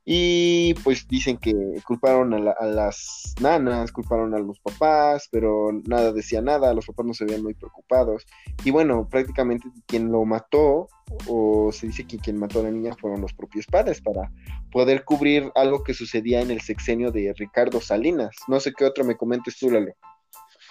Y 0.09 0.73
pues 0.85 1.05
dicen 1.09 1.37
que 1.37 1.53
culparon 1.85 2.33
a, 2.33 2.65
las 2.65 3.35
nanas, 3.41 3.91
culparon 3.91 4.33
a 4.33 4.39
los 4.39 4.57
papás, 4.61 5.27
pero 5.29 5.69
nada 5.85 6.13
decía 6.13 6.41
nada, 6.41 6.73
los 6.73 6.85
papás 6.85 7.05
no 7.05 7.13
se 7.13 7.25
veían 7.25 7.43
muy 7.43 7.53
preocupados. 7.55 8.25
Y 8.63 8.71
bueno, 8.71 9.05
prácticamente 9.09 9.67
quien 9.85 10.09
lo 10.09 10.23
mató, 10.23 10.87
o 11.27 11.73
se 11.73 11.87
dice 11.87 12.07
que 12.07 12.19
quien 12.19 12.39
mató 12.39 12.61
a 12.61 12.63
la 12.63 12.71
niña 12.71 12.95
fueron 12.95 13.19
los 13.19 13.33
propios 13.33 13.65
padres 13.65 13.99
para 13.99 14.31
poder 14.71 15.03
cubrir 15.03 15.51
algo 15.55 15.83
que 15.83 15.93
sucedía 15.93 16.39
en 16.39 16.51
el 16.51 16.61
sexenio 16.61 17.11
de 17.11 17.33
Ricardo 17.35 17.81
Salinas. 17.81 18.33
No 18.47 18.61
sé 18.61 18.71
qué 18.71 18.85
otro 18.85 19.03
me 19.03 19.17
comentes 19.17 19.57
tú, 19.59 19.69
Lalo. 19.69 19.91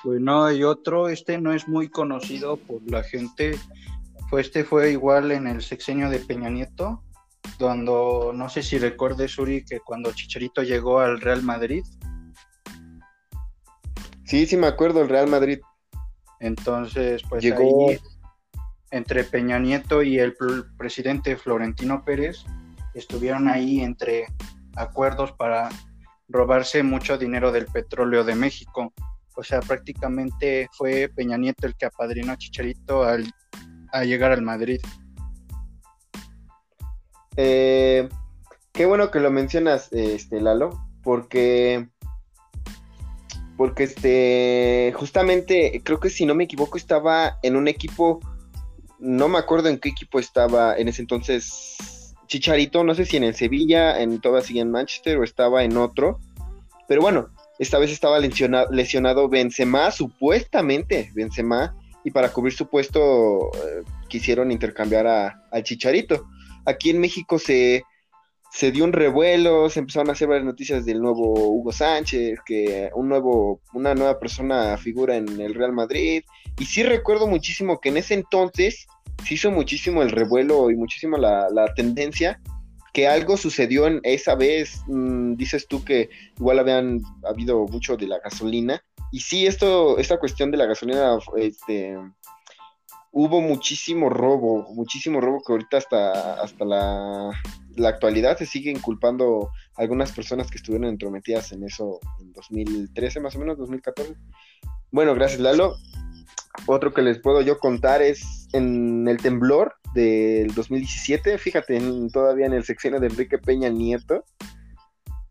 Bueno, 0.03 0.47
hay 0.47 0.63
otro, 0.63 1.11
este 1.11 1.39
no 1.39 1.53
es 1.53 1.69
muy 1.69 1.91
conocido 1.91 2.57
por 2.57 2.81
la 2.91 3.03
gente. 3.03 3.59
Pues 4.31 4.47
este 4.47 4.65
fue 4.65 4.93
igual 4.93 5.31
en 5.31 5.47
el 5.47 5.61
sexenio 5.61 6.09
de 6.09 6.21
Peña 6.21 6.49
Nieto, 6.49 7.03
cuando, 7.59 8.33
no 8.35 8.49
sé 8.49 8.63
si 8.63 8.79
recuerdes, 8.79 9.39
Uri, 9.39 9.65
que 9.65 9.81
cuando 9.81 10.13
Chicharito 10.13 10.63
llegó 10.63 11.01
al 11.01 11.21
Real 11.21 11.43
Madrid. 11.43 11.85
Sí, 14.25 14.47
sí 14.47 14.57
me 14.57 14.67
acuerdo, 14.67 15.03
el 15.03 15.09
Real 15.09 15.29
Madrid. 15.29 15.61
Entonces, 16.41 17.23
pues 17.29 17.43
llegó... 17.43 17.91
entre 18.91 19.25
Peña 19.25 19.59
Nieto 19.59 20.03
y 20.03 20.19
el 20.19 20.35
presidente 20.77 21.37
Florentino 21.37 22.05
Pérez, 22.05 22.45
estuvieron 22.95 23.49
ahí 23.49 23.81
entre 23.81 24.27
acuerdos 24.75 25.33
para 25.33 25.69
robarse 26.29 26.83
mucho 26.83 27.19
dinero 27.19 27.53
del 27.53 27.67
petróleo 27.67 28.25
de 28.25 28.35
México. 28.35 28.93
O 29.37 29.45
sea, 29.45 29.61
prácticamente 29.61 30.69
fue 30.73 31.11
Peña 31.15 31.37
Nieto 31.37 31.67
el 31.67 31.77
que 31.77 31.87
apadrinó 31.87 32.33
a 32.33 32.39
Chicharito 32.39 33.05
al, 33.05 33.31
a 33.93 34.05
llegar 34.05 34.33
al 34.33 34.43
Madrid. 34.43 34.81
Eh, 37.37 38.09
qué 38.73 38.87
bueno 38.87 39.11
que 39.11 39.21
lo 39.21 39.31
mencionas, 39.31 39.93
este 39.93 40.41
Lalo, 40.41 40.79
porque 41.03 41.89
porque 43.57 43.85
este 43.85 44.93
justamente 44.95 45.81
creo 45.83 45.99
que 45.99 46.11
si 46.11 46.27
no 46.27 46.35
me 46.35 46.45
equivoco 46.45 46.77
estaba 46.77 47.39
en 47.43 47.57
un 47.57 47.69
equipo 47.69 48.21
no 48.99 49.29
me 49.29 49.39
acuerdo 49.39 49.69
en 49.69 49.79
qué 49.79 49.89
equipo 49.89 50.19
estaba 50.19 50.77
en 50.77 50.89
ese 50.89 51.01
entonces 51.03 52.15
Chicharito, 52.27 52.85
no 52.85 52.95
sé 52.95 53.07
si 53.07 53.17
en 53.17 53.25
el 53.25 53.35
Sevilla, 53.35 54.01
en 54.01 54.21
todavía 54.21 54.61
en 54.61 54.71
Manchester 54.71 55.19
o 55.19 55.25
estaba 55.25 55.63
en 55.65 55.77
otro, 55.77 56.19
pero 56.89 57.01
bueno, 57.01 57.29
esta 57.59 57.79
vez 57.79 57.93
estaba 57.93 58.19
lesionado, 58.19 58.71
lesionado 58.73 59.29
Benzema, 59.29 59.91
supuestamente 59.91 61.11
Benzema, 61.15 61.77
y 62.05 62.11
para 62.11 62.33
cubrir 62.33 62.53
su 62.53 62.69
puesto 62.69 63.53
eh, 63.55 63.83
quisieron 64.09 64.51
intercambiar 64.51 65.07
a, 65.07 65.43
al 65.51 65.63
Chicharito 65.63 66.27
aquí 66.67 66.91
en 66.91 67.01
México 67.01 67.39
se, 67.39 67.85
se 68.51 68.73
dio 68.73 68.85
un 68.85 68.93
revuelo, 68.93 69.71
se 69.71 69.81
empezaron 69.81 70.11
a 70.11 70.13
hacer 70.13 70.29
varias 70.29 70.45
noticias 70.45 70.85
del 70.85 71.01
nuevo 71.01 71.33
Hugo 71.51 71.73
Sánchez, 71.73 72.41
que 72.45 72.91
un 72.95 73.09
nuevo, 73.09 73.61
una 73.73 73.95
nueva 73.95 74.19
persona 74.19 74.77
figura 74.77 75.17
en 75.17 75.41
el 75.41 75.55
Real 75.55 75.73
Madrid. 75.73 76.23
Y 76.59 76.65
sí 76.65 76.83
recuerdo 76.83 77.27
muchísimo 77.27 77.81
que 77.81 77.91
en 77.91 77.99
ese 77.99 78.15
entonces 78.15 78.87
se 79.25 79.35
hizo 79.35 79.51
muchísimo 79.51 80.03
el 80.03 80.11
revuelo 80.11 80.71
y 80.71 80.77
muchísimo 80.77 81.17
la, 81.17 81.73
tendencia 81.75 82.41
que 82.93 83.07
algo 83.07 83.37
sucedió 83.37 83.87
en 83.87 84.01
esa 84.05 84.35
vez, 84.35 84.81
mm, 84.87 85.35
dices 85.35 85.67
tú 85.69 85.85
que 85.85 86.09
igual 86.39 86.59
habían 86.59 87.03
habido 87.29 87.67
mucho 87.67 87.99
de 87.99 88.07
la 88.07 88.19
gasolina, 88.21 88.83
y 89.13 89.21
sí, 89.21 89.47
esto, 89.47 89.99
esta 89.99 90.19
cuestión 90.19 90.51
de 90.51 90.57
la 90.57 90.67
gasolina, 90.67 91.19
este, 91.37 91.97
hubo 93.19 93.41
muchísimo 93.41 94.11
robo, 94.11 94.75
muchísimo 94.75 95.23
robo 95.23 95.43
que 95.43 95.51
ahorita 95.51 95.79
hasta, 95.79 96.35
hasta 96.35 96.67
la, 96.67 97.31
actualidad 97.89 98.37
se 98.37 98.45
siguen 98.45 98.79
culpando 98.79 99.49
algunas 99.77 100.13
personas 100.13 100.51
que 100.51 100.59
estuvieron 100.59 100.87
entrometidas 100.87 101.51
en 101.53 101.65
eso 101.65 101.99
en 102.21 102.35
2013 102.35 103.21
más 103.21 103.35
o 103.35 103.39
menos, 103.39 103.57
2014. 103.57 104.15
Bueno, 104.91 105.15
gracias 105.15 105.41
Lalo. 105.41 105.77
Otro 106.67 106.93
que 106.93 107.01
les 107.01 107.19
puedo 107.19 107.41
yo 107.41 107.59
contar 107.59 108.03
es 108.03 108.49
en 108.53 109.09
el 109.09 109.17
temblor 109.17 109.77
del 109.95 110.53
2017, 110.55 111.39
fíjate, 111.39 111.81
todavía 112.13 112.45
en 112.45 112.53
el 112.53 112.65
sexenio 112.65 113.01
de 113.01 113.07
Enrique 113.07 113.39
Peña 113.39 113.71
Nieto, 113.71 114.25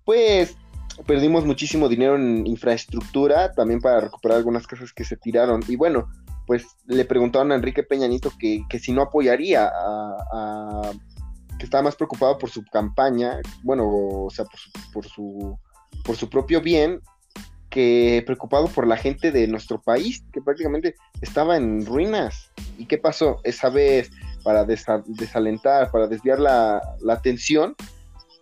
pues 0.06 0.58
perdimos 1.06 1.46
muchísimo 1.46 1.88
dinero 1.88 2.16
en 2.16 2.48
infraestructura, 2.48 3.54
también 3.54 3.80
para 3.80 4.00
recuperar 4.00 4.40
algunas 4.40 4.66
casas 4.66 4.92
que 4.92 5.04
se 5.04 5.18
tiraron. 5.18 5.62
Y 5.68 5.76
bueno, 5.76 6.08
pues 6.46 6.66
le 6.86 7.06
preguntaron 7.06 7.52
a 7.52 7.56
Enrique 7.56 7.84
Peña 7.84 8.08
Nieto 8.08 8.32
que, 8.40 8.66
si 8.80 8.92
no 8.92 9.02
apoyaría 9.02 9.70
a, 9.74 10.92
que 11.58 11.66
estaba 11.66 11.84
más 11.84 11.96
preocupado 11.96 12.38
por 12.38 12.50
su 12.50 12.64
campaña, 12.66 13.40
bueno, 13.64 13.88
o 13.88 14.30
sea, 14.30 14.46
por 14.46 14.60
su, 14.60 14.72
por 14.92 15.06
su, 15.06 15.60
por 16.04 16.16
su 16.16 16.30
propio 16.30 16.62
bien, 16.62 17.02
que 17.70 18.24
preocupado 18.26 18.68
por 18.68 18.88
la 18.88 18.96
gente 18.96 19.32
de 19.32 19.48
nuestro 19.48 19.82
país, 19.82 20.24
que 20.32 20.42
prácticamente 20.42 20.96
estaba 21.22 21.58
en 21.58 21.86
ruinas. 21.86 22.52
¿Y 22.78 22.86
qué 22.86 22.98
pasó? 22.98 23.42
Esa 23.44 23.70
vez, 23.70 24.12
para 24.44 24.64
desalentar, 24.64 25.92
para 25.92 26.08
desviar 26.08 26.40
la, 26.40 26.82
la 27.02 27.14
atención, 27.14 27.76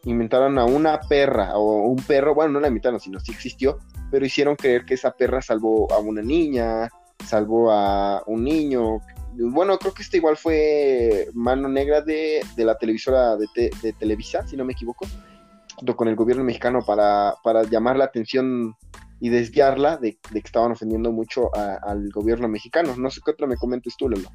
inventaron 0.05 0.60
a 0.60 0.65
una 0.65 1.00
perra 1.00 1.57
o 1.57 1.88
un 1.88 1.98
perro, 2.03 2.36
bueno, 2.36 2.53
no 2.53 2.60
la 2.60 2.67
inventaron, 2.67 3.00
sino 3.00 3.19
sí 3.19 3.31
existió, 3.31 3.79
pero 4.12 4.25
hicieron 4.25 4.55
creer 4.55 4.86
que 4.86 4.93
esa 4.95 5.12
perra 5.12 5.41
salvó 5.41 5.91
a 5.91 5.98
una 5.98 6.22
niña, 6.22 6.89
salvó 7.25 7.72
a 7.72 8.24
un 8.27 8.44
niño. 8.44 9.00
Bueno, 9.34 9.77
creo 9.77 9.94
que 9.94 10.03
este 10.03 10.18
igual 10.18 10.38
fue 10.38 11.27
mano 11.34 11.68
negra 11.68 12.01
de, 12.01 12.42
la 12.58 12.77
televisora 12.77 13.36
de, 13.36 13.94
Televisa, 13.98 14.46
si 14.48 14.56
no 14.56 14.65
me 14.65 14.74
equivoco, 14.74 15.08
junto 15.75 15.96
con 15.96 16.08
el 16.08 16.15
gobierno 16.15 16.44
mexicano 16.44 16.80
para, 16.86 17.36
llamar 17.70 17.98
la 17.98 18.06
atención 18.06 18.75
y 19.20 19.30
desviarla 19.30 19.98
de, 19.98 20.18
que 20.32 20.39
estaban 20.39 20.72
ofendiendo 20.72 21.12
mucho 21.12 21.50
al 21.56 22.10
gobierno 22.12 22.48
mexicano. 22.48 22.96
No 22.98 23.10
sé 23.10 23.22
qué 23.25 23.32
otra 23.32 23.48
me 23.48 23.58
comentes 23.58 23.96
tú, 23.98 24.10
Lelo. 24.10 24.30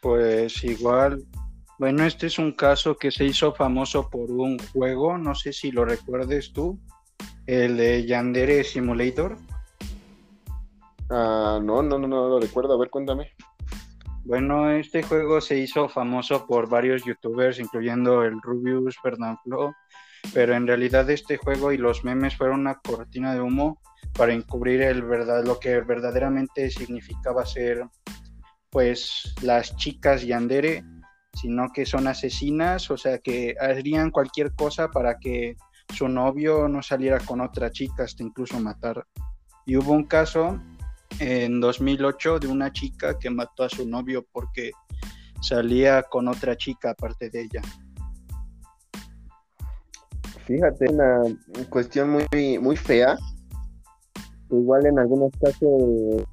Pues 0.00 0.62
igual, 0.64 1.24
bueno, 1.78 2.04
este 2.04 2.28
es 2.28 2.38
un 2.38 2.52
caso 2.52 2.96
que 2.96 3.10
se 3.10 3.24
hizo 3.24 3.52
famoso 3.52 4.08
por 4.08 4.30
un 4.30 4.58
juego, 4.72 5.18
no 5.18 5.34
sé 5.34 5.52
si 5.52 5.72
lo 5.72 5.84
recuerdes 5.84 6.52
tú, 6.52 6.78
el 7.46 7.76
de 7.76 8.06
Yandere 8.06 8.62
Simulator. 8.62 9.36
Ah, 11.10 11.60
no, 11.62 11.82
no, 11.82 11.98
no, 11.98 12.06
no 12.06 12.28
lo 12.28 12.40
recuerdo. 12.40 12.74
A 12.74 12.78
ver, 12.78 12.90
cuéntame. 12.90 13.32
Bueno, 14.24 14.70
este 14.70 15.02
juego 15.02 15.42
se 15.42 15.58
hizo 15.58 15.88
famoso 15.88 16.46
por 16.46 16.68
varios 16.68 17.04
youtubers, 17.04 17.58
incluyendo 17.58 18.22
el 18.24 18.40
Rubius, 18.40 18.96
Fernanfloo, 19.02 19.74
pero 20.32 20.54
en 20.54 20.66
realidad 20.66 21.10
este 21.10 21.36
juego 21.36 21.72
y 21.72 21.76
los 21.76 22.04
memes 22.04 22.34
fueron 22.34 22.60
una 22.60 22.76
cortina 22.76 23.34
de 23.34 23.42
humo 23.42 23.82
para 24.14 24.32
encubrir 24.32 24.80
el 24.80 25.02
verdad, 25.02 25.44
lo 25.44 25.60
que 25.60 25.78
verdaderamente 25.80 26.70
significaba 26.70 27.44
ser 27.44 27.84
pues 28.70 29.34
las 29.42 29.76
chicas 29.76 30.24
Yandere, 30.24 30.82
sino 31.34 31.70
que 31.72 31.84
son 31.84 32.08
asesinas, 32.08 32.90
o 32.90 32.96
sea 32.96 33.18
que 33.18 33.54
harían 33.60 34.10
cualquier 34.10 34.54
cosa 34.54 34.90
para 34.90 35.18
que 35.18 35.56
su 35.94 36.08
novio 36.08 36.66
no 36.66 36.82
saliera 36.82 37.20
con 37.20 37.40
otra 37.40 37.70
chica, 37.70 38.04
hasta 38.04 38.22
incluso 38.22 38.58
matar 38.58 39.06
Y 39.66 39.76
hubo 39.76 39.92
un 39.92 40.04
caso 40.04 40.58
en 41.18 41.60
2008 41.60 42.40
de 42.40 42.46
una 42.48 42.72
chica 42.72 43.18
que 43.18 43.30
mató 43.30 43.64
a 43.64 43.68
su 43.68 43.88
novio 43.88 44.26
porque 44.32 44.72
salía 45.40 46.02
con 46.02 46.28
otra 46.28 46.56
chica 46.56 46.90
aparte 46.90 47.30
de 47.30 47.42
ella. 47.42 47.62
Fíjate, 50.46 50.90
una 50.90 51.22
cuestión 51.70 52.10
muy, 52.10 52.58
muy 52.58 52.76
fea. 52.76 53.16
Igual 54.50 54.86
en 54.86 54.98
algunos 54.98 55.32
casos, 55.40 56.26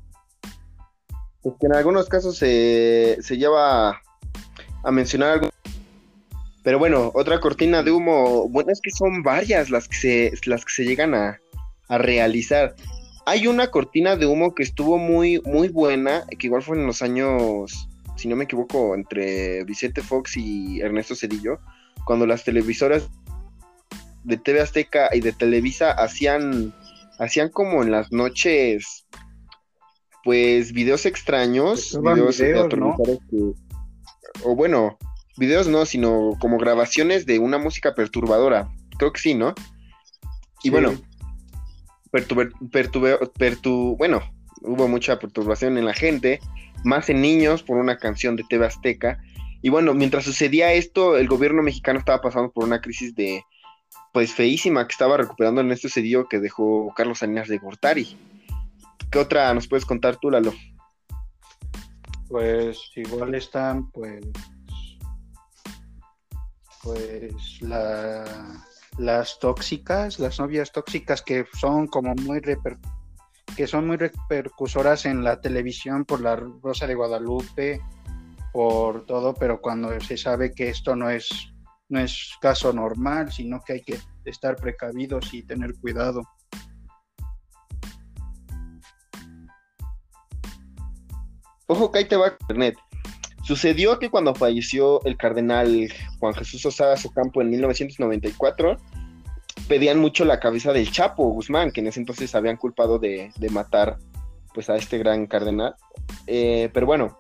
pues 1.41 1.55
en 1.61 1.73
algunos 1.73 2.09
casos 2.09 2.37
se, 2.37 3.17
se 3.21 3.37
lleva 3.37 4.01
a 4.83 4.91
mencionar 4.91 5.31
algo. 5.31 5.49
Pero 6.63 6.77
bueno, 6.77 7.11
otra 7.15 7.39
cortina 7.39 7.81
de 7.81 7.91
humo, 7.91 8.47
bueno, 8.49 8.71
es 8.71 8.81
que 8.81 8.91
son 8.91 9.23
varias 9.23 9.69
las 9.69 9.87
que 9.87 9.95
se, 9.95 10.31
las 10.45 10.65
que 10.65 10.73
se 10.73 10.85
llegan 10.85 11.15
a, 11.15 11.39
a 11.87 11.97
realizar. 11.97 12.75
Hay 13.25 13.47
una 13.47 13.69
cortina 13.69 14.15
de 14.15 14.25
humo 14.25 14.55
que 14.55 14.63
estuvo 14.63 14.97
muy, 14.97 15.41
muy 15.45 15.67
buena, 15.69 16.25
que 16.39 16.47
igual 16.47 16.63
fue 16.63 16.77
en 16.77 16.87
los 16.87 17.01
años, 17.01 17.87
si 18.17 18.27
no 18.27 18.35
me 18.35 18.45
equivoco, 18.45 18.95
entre 18.95 19.63
Vicente 19.65 20.01
Fox 20.01 20.37
y 20.37 20.81
Ernesto 20.81 21.15
Cedillo, 21.15 21.59
cuando 22.05 22.25
las 22.25 22.43
televisoras 22.43 23.09
de 24.23 24.37
TV 24.37 24.61
Azteca 24.61 25.09
y 25.13 25.19
de 25.19 25.33
Televisa 25.33 25.91
hacían, 25.91 26.73
hacían 27.19 27.49
como 27.49 27.83
en 27.83 27.91
las 27.91 28.11
noches, 28.11 29.05
pues 30.23 30.73
videos 30.73 31.05
extraños, 31.05 31.99
videos, 32.01 32.39
o 34.43 34.55
bueno, 34.55 34.97
videos 35.37 35.67
no, 35.67 35.85
sino 35.85 36.37
como 36.39 36.57
grabaciones 36.57 37.25
de 37.25 37.39
una 37.39 37.57
música 37.57 37.93
perturbadora, 37.93 38.69
creo 38.97 39.11
que 39.11 39.19
sí, 39.19 39.33
¿no? 39.33 39.53
Y 40.63 40.69
bueno, 40.69 40.93
perturbe, 42.11 43.17
bueno, 43.97 44.21
hubo 44.61 44.87
mucha 44.87 45.19
perturbación 45.19 45.77
en 45.77 45.85
la 45.85 45.93
gente, 45.93 46.39
más 46.83 47.09
en 47.09 47.21
niños 47.21 47.63
por 47.63 47.77
una 47.77 47.97
canción 47.97 48.35
de 48.35 48.43
TV 48.43 48.65
Azteca. 48.65 49.21
Y 49.61 49.69
bueno, 49.69 49.93
mientras 49.93 50.25
sucedía 50.25 50.73
esto, 50.73 51.17
el 51.17 51.27
gobierno 51.27 51.61
mexicano 51.61 51.99
estaba 51.99 52.21
pasando 52.21 52.51
por 52.51 52.63
una 52.63 52.81
crisis 52.81 53.15
de, 53.15 53.43
pues 54.11 54.33
feísima, 54.33 54.87
que 54.87 54.91
estaba 54.91 55.17
recuperando 55.17 55.61
en 55.61 55.71
este 55.71 55.89
Cedillo 55.89 56.27
que 56.27 56.39
dejó 56.39 56.93
Carlos 56.95 57.19
Salinas 57.19 57.47
de 57.47 57.57
Gortari. 57.57 58.17
¿Qué 59.11 59.19
otra 59.19 59.53
nos 59.53 59.67
puedes 59.67 59.85
contar 59.85 60.17
tú, 60.17 60.31
Lalo? 60.31 60.53
Pues 62.27 62.79
igual 62.95 63.35
están, 63.35 63.91
pues, 63.91 64.25
pues 66.81 67.61
la 67.61 68.65
las 68.97 69.39
tóxicas, 69.39 70.19
las 70.19 70.39
novias 70.39 70.71
tóxicas 70.71 71.21
que 71.21 71.45
son 71.59 71.87
como 71.87 72.13
muy 72.15 72.41
que 73.55 73.67
son 73.67 73.87
muy 73.87 73.97
repercusoras 73.97 75.05
en 75.05 75.23
la 75.23 75.41
televisión 75.41 76.05
por 76.05 76.21
la 76.21 76.35
Rosa 76.35 76.87
de 76.87 76.95
Guadalupe, 76.95 77.81
por 78.53 79.05
todo, 79.05 79.33
pero 79.33 79.59
cuando 79.61 79.99
se 79.99 80.17
sabe 80.17 80.53
que 80.53 80.69
esto 80.69 80.95
no 80.95 81.09
es 81.09 81.29
no 81.89 81.99
es 81.99 82.37
caso 82.41 82.71
normal, 82.71 83.31
sino 83.31 83.61
que 83.61 83.73
hay 83.73 83.81
que 83.81 83.99
estar 84.23 84.55
precavidos 84.55 85.33
y 85.33 85.43
tener 85.43 85.73
cuidado. 85.75 86.21
Ojo 91.67 91.91
que 91.91 91.99
ahí 91.99 92.05
te 92.05 92.15
va 92.15 92.35
internet. 92.39 92.77
Sucedió 93.51 93.99
que 93.99 94.09
cuando 94.09 94.33
falleció 94.33 95.03
el 95.03 95.17
cardenal 95.17 95.91
Juan 96.19 96.33
Jesús 96.35 96.65
Osada 96.65 96.95
Campo 97.13 97.41
en 97.41 97.49
1994, 97.49 98.77
pedían 99.67 99.99
mucho 99.99 100.23
la 100.23 100.39
cabeza 100.39 100.71
del 100.71 100.89
Chapo 100.89 101.27
Guzmán, 101.31 101.71
que 101.71 101.81
en 101.81 101.87
ese 101.87 101.99
entonces 101.99 102.33
habían 102.33 102.55
culpado 102.55 102.97
de, 102.97 103.29
matar 103.49 103.97
pues 104.53 104.69
a 104.69 104.77
este 104.77 104.97
gran 104.99 105.27
cardenal. 105.27 105.75
Eh, 106.27 106.69
pero 106.73 106.85
bueno, 106.85 107.19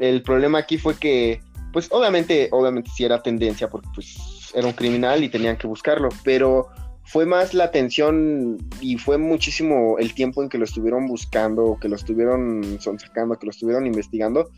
el 0.00 0.24
problema 0.24 0.58
aquí 0.58 0.76
fue 0.76 0.98
que, 0.98 1.40
pues 1.72 1.86
obviamente, 1.92 2.48
obviamente 2.50 2.90
sí 2.92 3.04
era 3.04 3.22
tendencia, 3.22 3.70
porque 3.70 3.86
pues 3.94 4.50
era 4.52 4.66
un 4.66 4.72
criminal 4.72 5.22
y 5.22 5.28
tenían 5.28 5.56
que 5.56 5.68
buscarlo, 5.68 6.08
pero 6.24 6.66
fue 7.04 7.26
más 7.26 7.54
la 7.54 7.62
atención 7.62 8.58
y 8.80 8.98
fue 8.98 9.18
muchísimo 9.18 9.98
el 10.00 10.14
tiempo 10.14 10.42
en 10.42 10.48
que 10.48 10.58
lo 10.58 10.64
estuvieron 10.64 11.06
buscando, 11.06 11.78
que 11.80 11.88
lo 11.88 11.94
estuvieron 11.94 12.78
sacando, 12.80 13.38
que 13.38 13.46
lo 13.46 13.50
estuvieron 13.50 13.86
investigando, 13.86 14.50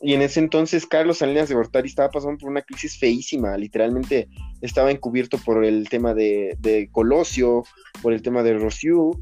y 0.00 0.14
en 0.14 0.22
ese 0.22 0.40
entonces 0.40 0.86
Carlos 0.86 1.18
Salinas 1.18 1.48
de 1.48 1.54
Gortari 1.54 1.88
estaba 1.88 2.10
pasando 2.10 2.38
por 2.38 2.50
una 2.50 2.62
crisis 2.62 2.98
feísima, 2.98 3.56
literalmente 3.56 4.28
estaba 4.60 4.90
encubierto 4.90 5.38
por 5.38 5.64
el 5.64 5.88
tema 5.88 6.14
de, 6.14 6.88
Colosio, 6.92 7.64
por 8.02 8.12
el 8.12 8.22
tema 8.22 8.42
de 8.42 8.54
Rociú, 8.54 9.20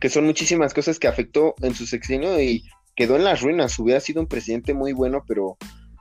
que 0.00 0.08
son 0.08 0.24
muchísimas 0.24 0.72
cosas 0.74 0.98
que 0.98 1.08
afectó 1.08 1.54
en 1.62 1.74
su 1.74 1.86
sexenio 1.86 2.40
y 2.40 2.64
quedó 2.94 3.16
en 3.16 3.24
las 3.24 3.40
ruinas. 3.42 3.78
Hubiera 3.78 4.00
sido 4.00 4.20
un 4.20 4.28
presidente 4.28 4.74
muy 4.74 4.92
bueno, 4.92 5.24
pero, 5.26 5.56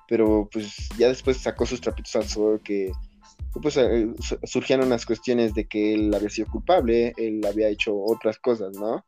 pero 0.08 0.48
pues 0.52 0.90
ya 0.98 1.08
después 1.08 1.38
sacó 1.38 1.66
sus 1.66 1.82
trapitos 1.82 2.16
al 2.16 2.28
sol 2.28 2.62
que 2.64 2.92
pues 3.62 3.78
eh, 3.78 4.08
surgieron 4.44 4.90
las 4.90 5.06
cuestiones 5.06 5.54
de 5.54 5.68
que 5.68 5.94
él 5.94 6.14
había 6.14 6.30
sido 6.30 6.48
culpable, 6.48 7.14
él 7.18 7.42
había 7.46 7.68
hecho 7.68 7.96
otras 7.96 8.40
cosas, 8.40 8.78
¿no? 8.78 9.04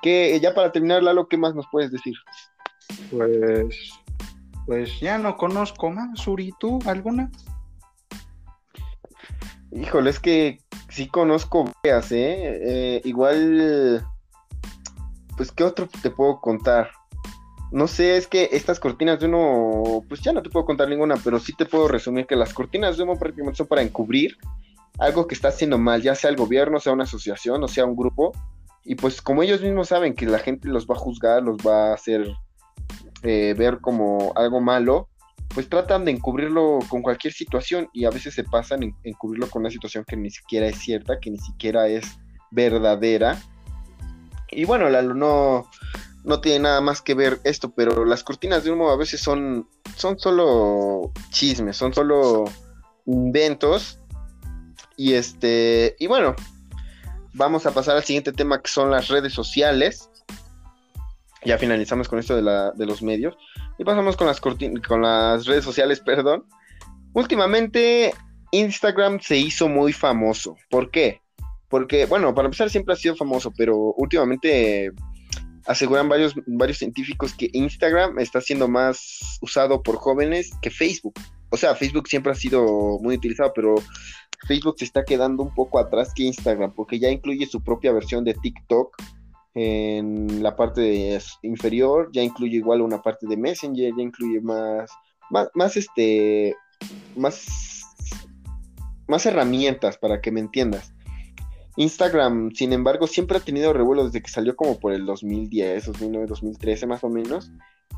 Que 0.00 0.38
ya 0.40 0.54
para 0.54 0.72
terminar, 0.72 1.02
Lalo, 1.02 1.28
¿qué 1.28 1.36
más 1.36 1.54
nos 1.54 1.66
puedes 1.70 1.90
decir? 1.90 2.14
Pues, 3.10 3.90
pues 4.66 5.00
ya 5.00 5.18
no 5.18 5.36
conozco 5.36 5.90
más. 5.90 6.26
Uri, 6.26 6.52
¿tú 6.58 6.78
alguna? 6.86 7.30
Híjole, 9.72 10.10
es 10.10 10.20
que 10.20 10.58
sí 10.88 11.08
conozco 11.08 11.70
¿eh? 11.82 12.00
¿eh? 12.10 13.00
Igual, 13.04 14.06
pues, 15.36 15.52
¿qué 15.52 15.64
otro 15.64 15.88
te 16.02 16.10
puedo 16.10 16.40
contar? 16.40 16.90
No 17.72 17.88
sé, 17.88 18.16
es 18.16 18.26
que 18.26 18.48
estas 18.52 18.78
cortinas 18.78 19.20
de 19.20 19.26
uno, 19.26 20.04
pues 20.08 20.20
ya 20.20 20.32
no 20.32 20.42
te 20.42 20.50
puedo 20.50 20.64
contar 20.64 20.88
ninguna, 20.88 21.16
pero 21.22 21.38
sí 21.40 21.52
te 21.52 21.66
puedo 21.66 21.88
resumir 21.88 22.26
que 22.26 22.36
las 22.36 22.54
cortinas 22.54 22.96
de 22.96 23.02
humo 23.02 23.18
prácticamente 23.18 23.58
son 23.58 23.66
para 23.66 23.82
encubrir 23.82 24.38
algo 24.98 25.26
que 25.26 25.34
está 25.34 25.48
haciendo 25.48 25.76
mal, 25.76 26.00
ya 26.00 26.14
sea 26.14 26.30
el 26.30 26.36
gobierno, 26.36 26.80
sea 26.80 26.92
una 26.92 27.04
asociación 27.04 27.62
o 27.62 27.68
sea 27.68 27.84
un 27.84 27.96
grupo. 27.96 28.32
Y 28.84 28.94
pues 28.94 29.20
como 29.20 29.42
ellos 29.42 29.60
mismos 29.62 29.88
saben 29.88 30.14
que 30.14 30.26
la 30.26 30.38
gente 30.38 30.68
los 30.68 30.86
va 30.86 30.94
a 30.94 30.98
juzgar, 30.98 31.42
los 31.42 31.56
va 31.58 31.90
a 31.90 31.94
hacer 31.94 32.28
eh, 33.22 33.54
ver 33.56 33.78
como 33.80 34.32
algo 34.36 34.60
malo, 34.60 35.08
pues 35.48 35.68
tratan 35.68 36.04
de 36.04 36.12
encubrirlo 36.12 36.80
con 36.88 37.02
cualquier 37.02 37.32
situación 37.32 37.88
y 37.92 38.04
a 38.04 38.10
veces 38.10 38.34
se 38.34 38.44
pasan 38.44 38.82
en 38.82 38.94
encubrirlo 39.04 39.48
con 39.48 39.62
una 39.62 39.70
situación 39.70 40.04
que 40.06 40.16
ni 40.16 40.30
siquiera 40.30 40.66
es 40.66 40.78
cierta, 40.78 41.18
que 41.20 41.30
ni 41.30 41.38
siquiera 41.38 41.88
es 41.88 42.18
verdadera. 42.50 43.40
Y 44.50 44.64
bueno, 44.64 44.88
la, 44.90 45.02
no, 45.02 45.68
no 46.24 46.40
tiene 46.40 46.60
nada 46.60 46.80
más 46.80 47.00
que 47.00 47.14
ver 47.14 47.40
esto, 47.44 47.72
pero 47.74 48.04
las 48.04 48.24
cortinas 48.24 48.64
de 48.64 48.72
humo 48.72 48.90
a 48.90 48.96
veces 48.96 49.20
son, 49.20 49.68
son 49.96 50.18
solo 50.18 51.12
chismes, 51.30 51.76
son 51.76 51.94
solo 51.94 52.44
inventos. 53.06 54.00
Y 54.96 55.12
este, 55.14 55.94
y 55.98 56.06
bueno, 56.06 56.34
vamos 57.34 57.66
a 57.66 57.72
pasar 57.72 57.96
al 57.96 58.04
siguiente 58.04 58.32
tema 58.32 58.60
que 58.60 58.70
son 58.70 58.90
las 58.90 59.08
redes 59.08 59.32
sociales 59.32 60.10
ya 61.46 61.58
finalizamos 61.58 62.08
con 62.08 62.18
esto 62.18 62.36
de, 62.36 62.42
la, 62.42 62.72
de 62.72 62.86
los 62.86 63.02
medios 63.02 63.36
y 63.78 63.84
pasamos 63.84 64.16
con 64.16 64.26
las, 64.26 65.46
redes 65.46 65.64
sociales, 65.64 66.00
perdón. 66.04 66.44
Últimamente 67.14 68.12
Instagram 68.52 69.20
se 69.20 69.38
hizo 69.38 69.68
muy 69.68 69.92
famoso. 69.92 70.56
¿Por 70.68 70.90
qué? 70.90 71.22
Porque, 71.68 72.06
bueno, 72.06 72.34
para 72.34 72.46
empezar 72.46 72.68
siempre 72.68 72.94
ha 72.94 72.96
sido 72.96 73.16
famoso, 73.16 73.52
pero 73.56 73.76
últimamente 73.96 74.90
aseguran 75.66 76.08
varios 76.08 76.78
científicos 76.78 77.34
que 77.34 77.50
Instagram 77.52 78.18
está 78.18 78.40
siendo 78.40 78.68
más 78.68 79.38
usado 79.40 79.82
por 79.82 79.96
jóvenes 79.96 80.50
que 80.62 80.70
Facebook. 80.70 81.14
O 81.50 81.56
sea, 81.56 81.74
Facebook 81.74 82.08
siempre 82.08 82.32
ha 82.32 82.36
sido 82.36 82.98
muy 83.00 83.16
utilizado, 83.16 83.52
pero 83.54 83.76
Facebook 84.46 84.76
se 84.78 84.84
está 84.84 85.04
quedando 85.04 85.42
un 85.42 85.54
poco 85.54 85.78
atrás 85.78 86.12
que 86.14 86.24
Instagram, 86.24 86.72
porque 86.74 86.98
ya 86.98 87.10
incluye 87.10 87.46
su 87.46 87.62
propia 87.62 87.92
versión 87.92 88.24
de 88.24 88.34
TikTok 88.34 88.96
en 89.58 90.42
la 90.42 90.54
parte 90.54 91.18
inferior 91.40 92.10
ya 92.12 92.22
incluye 92.22 92.58
igual 92.58 92.82
una 92.82 93.00
parte 93.00 93.26
de 93.26 93.38
Messenger, 93.38 93.90
ya 93.96 94.02
incluye 94.02 94.38
más, 94.42 94.90
más, 95.54 95.76
este, 95.78 96.54
más, 97.16 97.82
más 99.08 99.24
herramientas 99.24 99.96
para 99.96 100.20
que 100.20 100.30
me 100.30 100.40
entiendas. 100.40 100.92
Instagram, 101.76 102.50
sin 102.52 102.74
embargo, 102.74 103.06
siempre 103.06 103.38
ha 103.38 103.40
tenido 103.40 103.72
revuelo 103.72 104.04
desde 104.04 104.20
que 104.20 104.30
salió 104.30 104.54
como 104.56 104.78
por 104.78 104.92
el 104.92 105.06
2010, 105.06 105.86
2009, 105.86 106.26
2013 106.26 106.86
más 106.86 107.02
o 107.02 107.08
menos. 107.08 107.50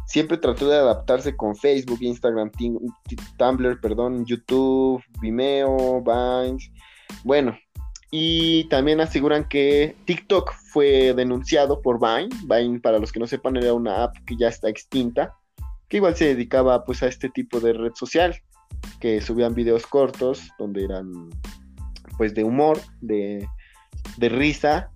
Siempre 0.07 0.39
trató 0.39 0.69
de 0.69 0.77
adaptarse 0.77 1.37
con 1.37 1.57
Facebook, 1.57 1.99
Instagram, 2.01 2.53
Tumblr, 3.37 3.81
perdón, 3.81 4.25
YouTube, 4.27 5.03
Vimeo, 5.21 6.03
Vines. 6.03 6.71
Bueno, 7.25 7.59
y 8.11 8.65
también 8.65 9.01
aseguran 9.01 9.49
que 9.49 9.95
TikTok 10.07 10.53
fue 10.73 11.13
denunciado 11.15 11.83
por 11.83 12.01
Vine. 12.01 12.35
Vine, 12.45 12.81
para 12.81 12.99
los 12.99 13.13
que 13.13 13.21
no 13.21 13.27
sepan, 13.27 13.57
era 13.57 13.75
una 13.75 14.05
app 14.05 14.17
que 14.27 14.37
ya 14.37 14.49
está 14.49 14.69
extinta, 14.69 15.35
que 15.89 15.99
igual 15.99 16.17
se 16.17 16.27
dedicaba 16.27 16.85
pues 16.85 17.03
a 17.03 17.07
este 17.07 17.29
tipo 17.29 17.61
de 17.61 17.75
red 17.75 17.93
social, 17.95 18.35
que 19.01 19.21
subían 19.21 19.55
videos 19.55 19.87
cortos 19.87 20.49
donde 20.59 20.85
eran 20.85 21.29
pues 22.17 22.35
de 22.35 22.45
humor, 22.45 22.81
de, 23.01 23.47
risa. 24.19 24.91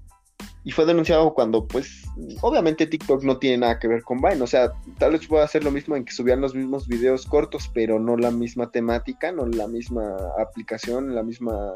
y 0.64 0.72
fue 0.72 0.86
denunciado 0.86 1.34
cuando, 1.34 1.66
pues, 1.66 2.04
obviamente 2.40 2.86
TikTok 2.86 3.22
no 3.24 3.38
tiene 3.38 3.58
nada 3.58 3.78
que 3.78 3.88
ver 3.88 4.02
con 4.02 4.22
Vine. 4.22 4.40
O 4.40 4.46
sea, 4.46 4.72
tal 4.98 5.12
vez 5.12 5.26
pueda 5.26 5.44
hacer 5.44 5.64
lo 5.64 5.70
mismo 5.70 5.96
en 5.96 6.04
que 6.06 6.12
subían 6.12 6.40
los 6.40 6.54
mismos 6.54 6.88
videos 6.88 7.26
cortos, 7.26 7.70
pero 7.74 8.00
no 8.00 8.16
la 8.16 8.30
misma 8.30 8.70
temática, 8.70 9.32
no 9.32 9.46
la 9.46 9.68
misma 9.68 10.16
aplicación, 10.40 11.14
la 11.14 11.22
misma 11.22 11.74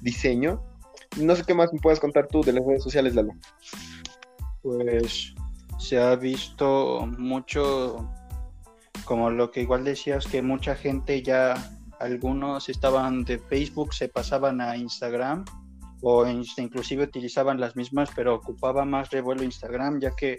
diseño. 0.00 0.62
No 1.18 1.34
sé 1.34 1.44
qué 1.44 1.54
más 1.54 1.72
me 1.72 1.80
puedes 1.80 2.00
contar 2.00 2.28
tú 2.28 2.42
de 2.42 2.52
las 2.52 2.64
redes 2.64 2.82
sociales, 2.82 3.14
Lalo. 3.14 3.32
Pues 4.62 5.34
se 5.78 5.98
ha 5.98 6.14
visto 6.14 7.06
mucho, 7.18 8.08
como 9.04 9.30
lo 9.30 9.50
que 9.50 9.62
igual 9.62 9.84
decías, 9.84 10.26
que 10.26 10.42
mucha 10.42 10.76
gente 10.76 11.22
ya, 11.22 11.54
algunos 11.98 12.68
estaban 12.68 13.24
de 13.24 13.38
Facebook, 13.38 13.94
se 13.94 14.08
pasaban 14.08 14.60
a 14.60 14.76
Instagram 14.76 15.44
o 16.02 16.26
inclusive 16.26 17.04
utilizaban 17.04 17.60
las 17.60 17.76
mismas, 17.76 18.10
pero 18.14 18.34
ocupaba 18.34 18.84
más 18.84 19.10
revuelo 19.10 19.42
Instagram, 19.42 20.00
ya 20.00 20.12
que 20.16 20.38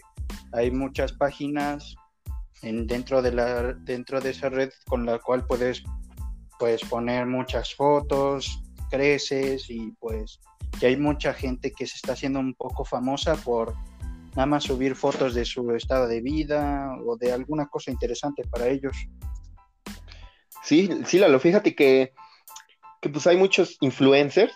hay 0.53 0.71
muchas 0.71 1.13
páginas 1.13 1.95
en, 2.61 2.87
dentro, 2.87 3.21
de 3.21 3.31
la, 3.31 3.73
dentro 3.73 4.21
de 4.21 4.31
esa 4.31 4.49
red 4.49 4.71
con 4.87 5.05
la 5.05 5.19
cual 5.19 5.45
puedes, 5.45 5.83
puedes 6.59 6.83
poner 6.83 7.27
muchas 7.27 7.75
fotos, 7.75 8.63
creces 8.89 9.69
y 9.69 9.91
pues 9.99 10.39
que 10.79 10.87
hay 10.87 10.97
mucha 10.97 11.33
gente 11.33 11.71
que 11.71 11.87
se 11.87 11.95
está 11.95 12.13
haciendo 12.13 12.39
un 12.39 12.53
poco 12.53 12.85
famosa 12.85 13.35
por 13.35 13.75
nada 14.35 14.45
más 14.45 14.63
subir 14.63 14.95
fotos 14.95 15.33
de 15.33 15.45
su 15.45 15.69
estado 15.71 16.07
de 16.07 16.21
vida 16.21 16.95
o 17.05 17.17
de 17.17 17.33
alguna 17.33 17.67
cosa 17.67 17.91
interesante 17.91 18.43
para 18.49 18.67
ellos. 18.67 18.95
Sí, 20.63 20.89
sí, 21.05 21.19
Lalo, 21.19 21.39
fíjate 21.39 21.75
que, 21.75 22.13
que 23.01 23.09
pues 23.09 23.27
hay 23.27 23.37
muchos 23.37 23.77
influencers 23.81 24.53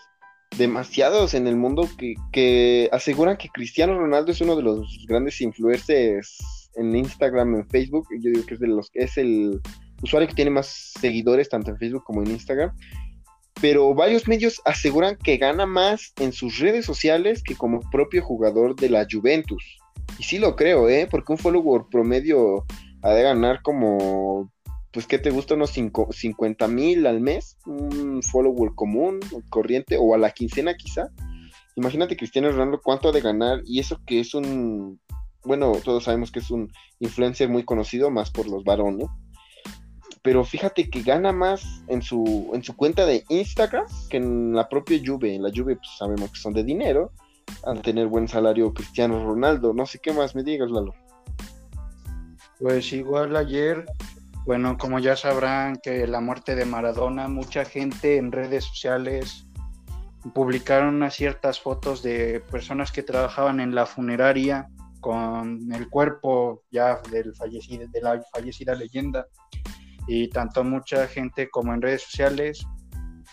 demasiados 0.58 1.34
en 1.34 1.47
el 1.47 1.58
mundo 1.58 1.89
que, 2.32 2.89
aseguran 2.91 3.38
que 3.38 3.49
Cristiano 3.49 3.97
Ronaldo 3.97 4.32
es 4.32 4.41
uno 4.41 4.56
de 4.56 4.63
los 4.63 5.06
grandes 5.08 5.41
influencers 5.41 6.69
en 6.75 6.95
Instagram, 6.95 7.56
en 7.56 7.69
Facebook. 7.69 8.08
Yo 8.21 8.32
digo 8.32 8.45
que 8.45 8.54
es 8.54 8.60
de 8.60 8.67
los 8.67 8.89
es 8.93 9.17
el 9.17 9.60
usuario 10.01 10.28
que 10.28 10.36
tiene 10.36 10.51
más 10.51 10.93
seguidores 10.99 11.49
tanto 11.49 11.71
en 11.71 11.78
Facebook 11.78 12.04
como 12.04 12.21
en 12.21 12.32
Instagram. 12.32 12.71
Pero 13.62 13.94
varios 13.94 14.28
medios 14.28 14.62
aseguran 14.65 15.18
que 15.18 15.38
gana 15.38 15.65
más 15.65 16.13
en 16.20 16.34
sus 16.34 16.60
redes 16.60 16.86
sociales 16.86 17.41
que 17.44 17.56
como 17.56 17.80
propio 17.89 18.24
jugador 18.24 18.76
de 18.76 18.89
la 18.89 19.08
Juventus. 19.10 19.63
Y 20.20 20.24
sí 20.24 20.38
lo 20.39 20.56
creo, 20.56 20.89
¿eh? 20.89 21.08
Porque 21.10 21.32
un 21.32 21.38
follower 21.38 21.84
promedio 21.89 22.65
ha 23.02 23.12
de 23.12 23.24
ganar 23.24 23.62
como 23.62 24.52
pues, 24.96 25.08
¿qué 25.08 25.20
te 25.20 25.30
gusta? 25.30 25.56
Unos 25.56 25.72
50 25.72 26.68
mil 26.70 27.06
al 27.06 27.20
mes, 27.20 27.58
un 27.65 28.24
follower 28.24 28.72
común, 28.76 29.20
corriente, 29.50 29.98
o 30.00 30.15
a 30.15 30.18
la 30.18 30.32
quincena 30.32 30.74
quizá. 30.76 31.10
Imagínate 31.76 32.15
Cristiano 32.15 32.50
Ronaldo 32.50 32.80
cuánto 32.82 33.10
ha 33.10 33.12
de 33.12 33.20
ganar, 33.20 33.60
y 33.65 33.82
eso 33.82 34.00
que 34.08 34.22
es 34.22 34.34
un, 34.34 35.02
bueno, 35.44 35.74
todos 35.84 36.06
sabemos 36.06 36.32
que 36.32 36.39
es 36.39 36.50
un 36.50 36.72
influencer 37.00 37.50
muy 37.50 37.65
conocido, 37.65 38.10
más 38.10 38.32
por 38.32 38.48
los 38.48 38.63
varones, 38.63 39.08
pero 40.25 40.43
fíjate 40.43 40.89
que 40.89 41.03
gana 41.03 41.31
más 41.31 41.83
en 41.88 42.01
su, 42.01 42.49
en 42.53 42.63
su 42.63 42.75
cuenta 42.75 43.05
de 43.05 43.23
Instagram 43.29 43.85
que 44.09 44.17
en 44.17 44.53
la 44.53 44.67
propia 44.67 44.99
Juve. 45.05 45.35
En 45.35 45.43
la 45.43 45.51
Juve 45.55 45.75
pues, 45.75 45.88
sabemos 45.99 46.31
que 46.31 46.39
son 46.39 46.51
de 46.53 46.63
dinero, 46.63 47.11
al 47.63 47.83
tener 47.83 48.07
buen 48.07 48.27
salario 48.27 48.73
Cristiano 48.73 49.23
Ronaldo. 49.23 49.71
No 49.71 49.85
sé 49.85 49.99
qué 49.99 50.11
más 50.11 50.35
me 50.35 50.41
digas, 50.41 50.71
Lalo. 50.71 50.95
Pues 52.59 52.91
igual 52.91 53.35
ayer 53.35 53.85
bueno, 54.45 54.77
como 54.77 54.99
ya 54.99 55.15
sabrán 55.15 55.77
que 55.77 56.05
la 56.05 56.21
muerte 56.21 56.55
de 56.55 56.65
Maradona, 56.65 57.27
mucha 57.27 57.65
gente 57.65 58.17
en 58.17 58.31
redes 58.31 58.65
sociales 58.65 59.47
publicaron 60.35 61.09
ciertas 61.09 61.59
fotos 61.59 62.03
de 62.03 62.41
personas 62.51 62.91
que 62.91 63.01
trabajaban 63.01 63.59
en 63.59 63.73
la 63.73 63.88
funeraria 63.88 64.67
con 65.01 65.71
el 65.71 65.89
cuerpo 65.89 66.63
ya 66.71 66.99
del 67.11 67.35
fallecido, 67.35 67.88
de 67.88 68.01
la 68.01 68.21
fallecida 68.31 68.75
leyenda. 68.75 69.25
Y 70.08 70.30
tanto 70.30 70.63
mucha 70.63 71.08
gente 71.08 71.50
como 71.50 71.74
en 71.74 71.82
redes 71.82 72.04
sociales 72.04 72.65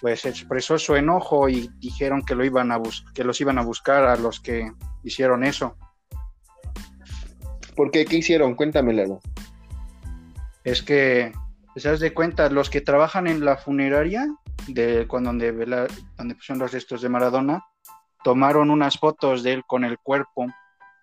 pues 0.01 0.25
expresó 0.25 0.79
su 0.79 0.97
enojo 0.97 1.49
y 1.49 1.71
dijeron 1.79 2.23
que 2.23 2.35
lo 2.35 2.45
iban 2.45 2.73
a 2.73 2.81
que 3.15 3.23
los 3.23 3.41
iban 3.41 3.59
a 3.59 3.63
buscar 3.63 4.05
a 4.05 4.17
los 4.17 4.41
que 4.41 4.73
hicieron 5.05 5.45
eso. 5.45 5.77
¿Por 7.77 7.91
qué? 7.91 8.05
¿Qué 8.05 8.17
hicieron? 8.17 8.57
Cuéntamelo 8.57 9.21
es 10.65 10.83
que, 10.83 11.33
se 11.77 11.89
das 11.89 12.01
de 12.01 12.15
cuenta, 12.15 12.49
los 12.51 12.71
que 12.71 12.81
trabajan 12.81 13.27
en 13.27 13.45
la 13.45 13.57
funeraria, 13.57 14.29
de 14.69 15.07
cuando 15.09 15.31
donde, 15.31 15.53
donde 16.17 16.35
pusieron 16.35 16.61
los 16.61 16.73
restos 16.73 17.03
de 17.03 17.09
Maradona, 17.09 17.65
tomaron 18.23 18.71
unas 18.71 18.99
fotos 18.99 19.43
de 19.43 19.55
él 19.55 19.63
con 19.67 19.85
el 19.85 19.99
cuerpo 19.99 20.47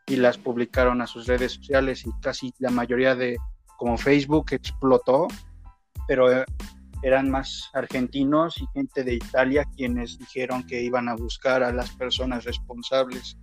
y 0.08 0.16
las 0.16 0.38
publicaron 0.38 1.02
a 1.02 1.08
sus 1.08 1.28
redes 1.28 1.54
sociales 1.54 2.06
y 2.06 2.12
casi 2.22 2.54
la 2.60 2.70
mayoría 2.70 3.16
de, 3.16 3.38
como 3.78 3.98
Facebook, 3.98 4.48
explotó, 4.52 5.28
pero 6.10 6.34
eh, 6.34 6.44
eran 7.04 7.30
más 7.30 7.70
argentinos 7.74 8.58
y 8.58 8.66
gente 8.74 9.04
de 9.04 9.14
Italia 9.14 9.64
quienes 9.78 10.18
dijeron 10.18 10.66
que 10.66 10.82
iban 10.82 11.08
a 11.08 11.16
buscar 11.16 11.62
a 11.62 11.72
las 11.72 11.92
personas 11.92 12.46
responsables. 12.46 13.38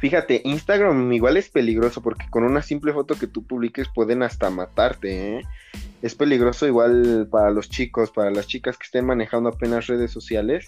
Fíjate, 0.00 0.40
Instagram 0.44 1.12
igual 1.12 1.36
es 1.36 1.50
peligroso 1.50 2.02
porque 2.02 2.24
con 2.30 2.44
una 2.44 2.62
simple 2.62 2.94
foto 2.94 3.16
que 3.16 3.26
tú 3.26 3.46
publiques 3.46 3.86
pueden 3.94 4.22
hasta 4.22 4.48
matarte, 4.48 5.36
¿eh? 5.36 5.42
Es 6.00 6.14
peligroso 6.14 6.66
igual 6.66 7.28
para 7.30 7.50
los 7.50 7.68
chicos, 7.68 8.10
para 8.10 8.30
las 8.30 8.46
chicas 8.46 8.78
que 8.78 8.84
estén 8.84 9.04
manejando 9.04 9.50
apenas 9.50 9.88
redes 9.88 10.10
sociales. 10.10 10.66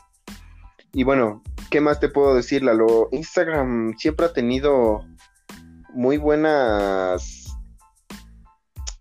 Y 0.92 1.04
bueno, 1.04 1.42
¿qué 1.70 1.80
más 1.80 1.98
te 1.98 2.10
puedo 2.10 2.34
decir, 2.34 2.62
Lalo? 2.62 3.08
Instagram 3.12 3.94
siempre 3.96 4.26
ha 4.26 4.32
tenido 4.34 5.06
muy 5.94 6.18
buenas, 6.18 7.39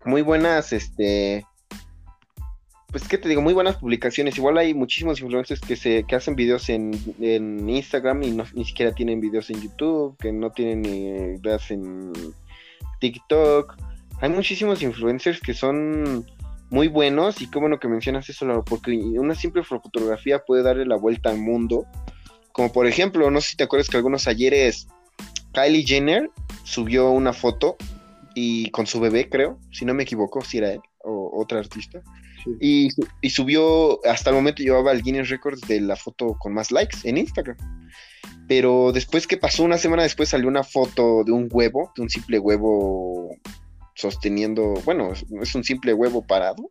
muy 0.04 0.22
buenas, 0.22 0.72
este, 0.72 1.44
pues 2.90 3.06
qué 3.06 3.18
te 3.18 3.28
digo, 3.28 3.42
muy 3.42 3.54
buenas 3.54 3.76
publicaciones. 3.76 4.36
Igual 4.36 4.58
hay 4.58 4.74
muchísimos 4.74 5.20
influencers 5.20 5.60
que 5.60 5.76
se 5.76 6.04
que 6.04 6.16
hacen 6.16 6.34
videos 6.34 6.68
en, 6.68 6.92
Instagram 7.68 8.22
y 8.22 8.30
ni 8.54 8.64
siquiera 8.64 8.92
tienen 8.92 9.20
videos 9.20 9.50
en 9.50 9.60
YouTube, 9.60 10.16
que 10.18 10.32
no 10.32 10.50
tienen 10.50 10.82
ni 10.82 11.38
videos 11.38 11.70
en 11.70 12.12
TikTok. 13.00 13.76
Hay 14.20 14.30
muchísimos 14.30 14.82
influencers 14.82 15.40
que 15.40 15.54
son 15.54 16.26
muy 16.68 16.88
buenos 16.88 17.40
y 17.40 17.50
qué 17.50 17.58
bueno 17.58 17.78
que 17.78 17.88
mencionas 17.88 18.28
eso, 18.28 18.64
porque 18.66 18.92
una 18.92 19.34
simple 19.34 19.62
fotografía 19.62 20.40
puede 20.40 20.62
darle 20.62 20.86
la 20.86 20.96
vuelta 20.96 21.30
al 21.30 21.38
mundo. 21.38 21.86
Como 22.52 22.72
por 22.72 22.86
ejemplo, 22.86 23.30
no 23.30 23.40
sé 23.40 23.50
si 23.50 23.56
te 23.56 23.64
acuerdas 23.64 23.88
que 23.88 23.96
algunos 23.96 24.26
ayeres 24.26 24.88
Kylie 25.52 25.86
Jenner 25.86 26.30
subió 26.64 27.10
una 27.10 27.32
foto 27.32 27.76
y 28.34 28.70
con 28.70 28.86
su 28.86 29.00
bebé, 29.00 29.28
creo, 29.28 29.58
si 29.72 29.84
no 29.84 29.94
me 29.94 30.04
equivoco, 30.04 30.40
si 30.42 30.58
era 30.58 30.72
él 30.72 30.80
o 31.02 31.40
otra 31.40 31.58
artista 31.58 32.02
y, 32.60 32.90
subió, 33.30 34.04
hasta 34.06 34.30
el 34.30 34.36
momento 34.36 34.62
llevaba 34.62 34.92
el 34.92 35.02
Guinness 35.02 35.28
Records 35.28 35.60
de 35.62 35.80
la 35.80 35.96
foto 35.96 36.36
con 36.38 36.52
más 36.52 36.70
likes 36.70 36.98
en 37.04 37.18
Instagram. 37.18 37.56
Pero 38.48 38.92
después 38.92 39.26
que 39.26 39.36
pasó, 39.36 39.62
una 39.62 39.78
semana 39.78 40.02
después 40.02 40.28
salió 40.28 40.48
una 40.48 40.64
foto 40.64 41.22
de 41.24 41.32
un 41.32 41.48
huevo, 41.50 41.92
de 41.96 42.02
un 42.02 42.10
simple 42.10 42.38
huevo 42.38 43.36
sosteniendo, 43.94 44.74
bueno, 44.84 45.12
es 45.12 45.54
un 45.54 45.64
simple 45.64 45.94
huevo 45.94 46.26
parado. 46.26 46.68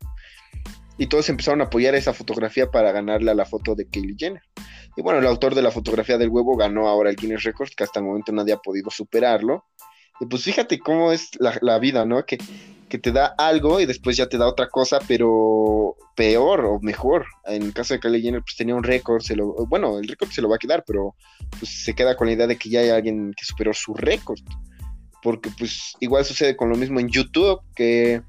Y 0.98 1.08
todos 1.08 1.30
empezaron 1.30 1.62
a 1.62 1.66
apoyar 1.66 1.96
esa 1.96 2.14
fotografía 2.14 2.70
para 2.70 2.92
ganarle 2.92 3.32
a 3.32 3.36
la 3.36 3.46
foto 3.46 3.74
de 3.76 3.88
Kylie 3.88 4.18
Jenner. 4.18 4.44
Y 4.98 5.02
bueno, 5.02 5.20
el 5.20 5.28
autor 5.28 5.56
de 5.56 5.62
la 5.62 5.72
fotografía 5.72 6.18
del 6.18 6.28
huevo 6.28 6.58
ganó 6.58 6.90
ahora 6.90 7.10
el 7.10 7.16
Guinness 7.16 7.44
Records, 7.44 7.74
que 7.74 7.86
hasta 7.86 8.00
el 8.00 8.06
momento 8.06 8.34
nadie 8.34 8.54
ha 8.54 8.58
podido 8.58 8.90
superarlo. 8.90 9.66
Y 10.20 10.26
pues 10.26 10.44
fíjate 10.44 10.80
cómo 10.80 11.12
es 11.12 11.30
la, 11.40 11.80
vida, 11.80 12.06
¿no? 12.06 12.26
Que 12.26 12.38
que 12.90 12.98
te 12.98 13.12
da 13.12 13.28
algo 13.38 13.80
y 13.80 13.86
después 13.86 14.18
ya 14.18 14.28
te 14.28 14.38
da 14.38 14.48
otra 14.48 14.68
cosa, 14.68 15.00
pero 15.08 15.96
peor 16.16 16.66
o 16.66 16.80
mejor. 16.82 17.28
En 17.46 17.64
el 17.64 17.74
caso 17.74 17.94
de 17.94 18.00
Kylie 18.02 18.22
Jenner, 18.22 18.42
pues 18.42 18.58
tenía 18.58 18.76
un 18.76 18.84
récord, 18.84 19.22
se 19.22 19.36
lo, 19.36 19.54
bueno, 19.68 20.00
el 20.00 20.08
récord 20.08 20.30
se 20.30 20.42
lo 20.42 20.50
va 20.50 20.56
a 20.56 20.60
quedar, 20.60 20.84
pero 20.86 21.16
pues 21.58 21.84
se 21.84 21.94
queda 21.94 22.18
con 22.18 22.28
la 22.28 22.34
idea 22.34 22.48
de 22.48 22.58
que 22.58 22.70
ya 22.70 22.82
hay 22.82 22.90
alguien 22.90 23.34
que 23.38 23.46
superó 23.46 23.74
su 23.74 23.94
récord. 23.94 24.40
Porque 25.22 25.50
pues 25.58 25.94
igual 26.00 26.26
sucede 26.26 26.58
con 26.58 26.70
lo 26.70 26.76
mismo 26.76 27.00
en 27.00 27.10
YouTube, 27.10 27.62
que 27.76 28.22